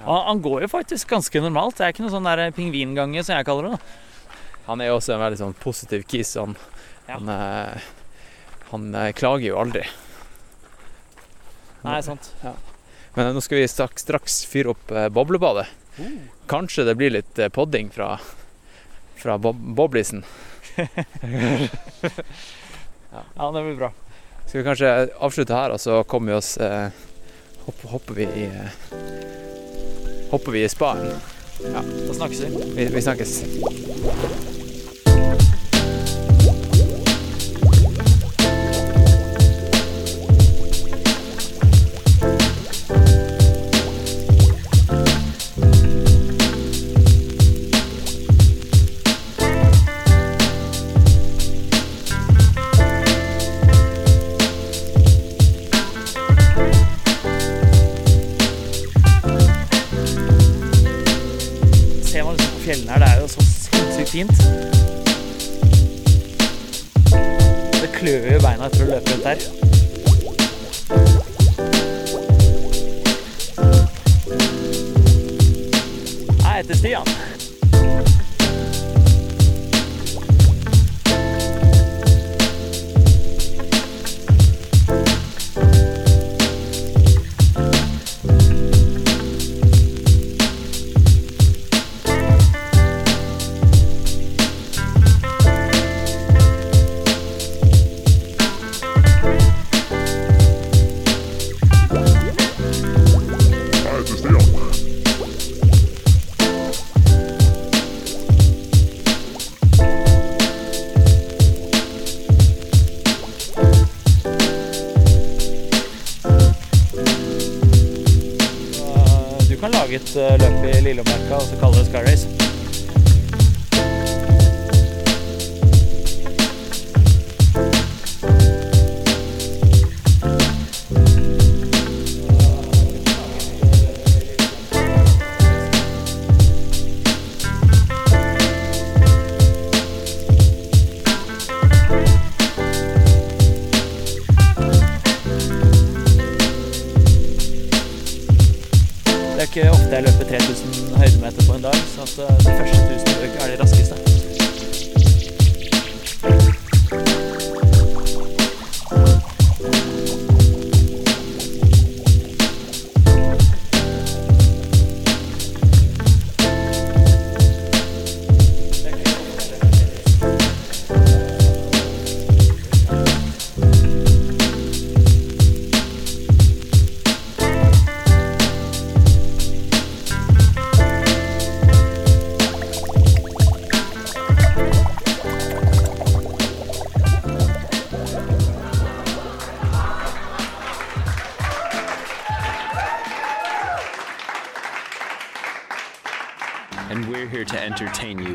[0.00, 1.78] Han, han går jo faktisk ganske normalt.
[1.78, 3.78] Det er ikke noe sånn der pingvingange, som jeg kaller det.
[3.78, 4.36] da.
[4.66, 6.34] Han er jo også en veldig sånn positiv kis.
[6.40, 6.56] Han,
[7.08, 7.16] Ja.
[7.16, 7.88] han, eh,
[8.70, 9.84] han eh, klager jo aldri.
[11.84, 12.32] Nei, sant.
[13.16, 15.68] Men nå skal vi straks, straks fyre opp eh, boblebadet.
[16.50, 18.14] Kanskje det blir litt eh, podding fra,
[19.16, 20.24] fra bob boblisen.
[23.10, 23.92] Ja, det blir bra.
[24.46, 26.88] Skal vi kanskje avslutte her, og så kommer vi oss eh,
[27.66, 28.70] hopp, Hopper vi i eh,
[30.30, 31.10] Hopper vi i spaen.
[31.58, 31.82] Da
[32.14, 32.54] snakkes vi.
[32.76, 34.59] Vi, vi snakkes.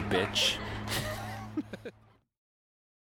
[0.09, 0.54] Bitch.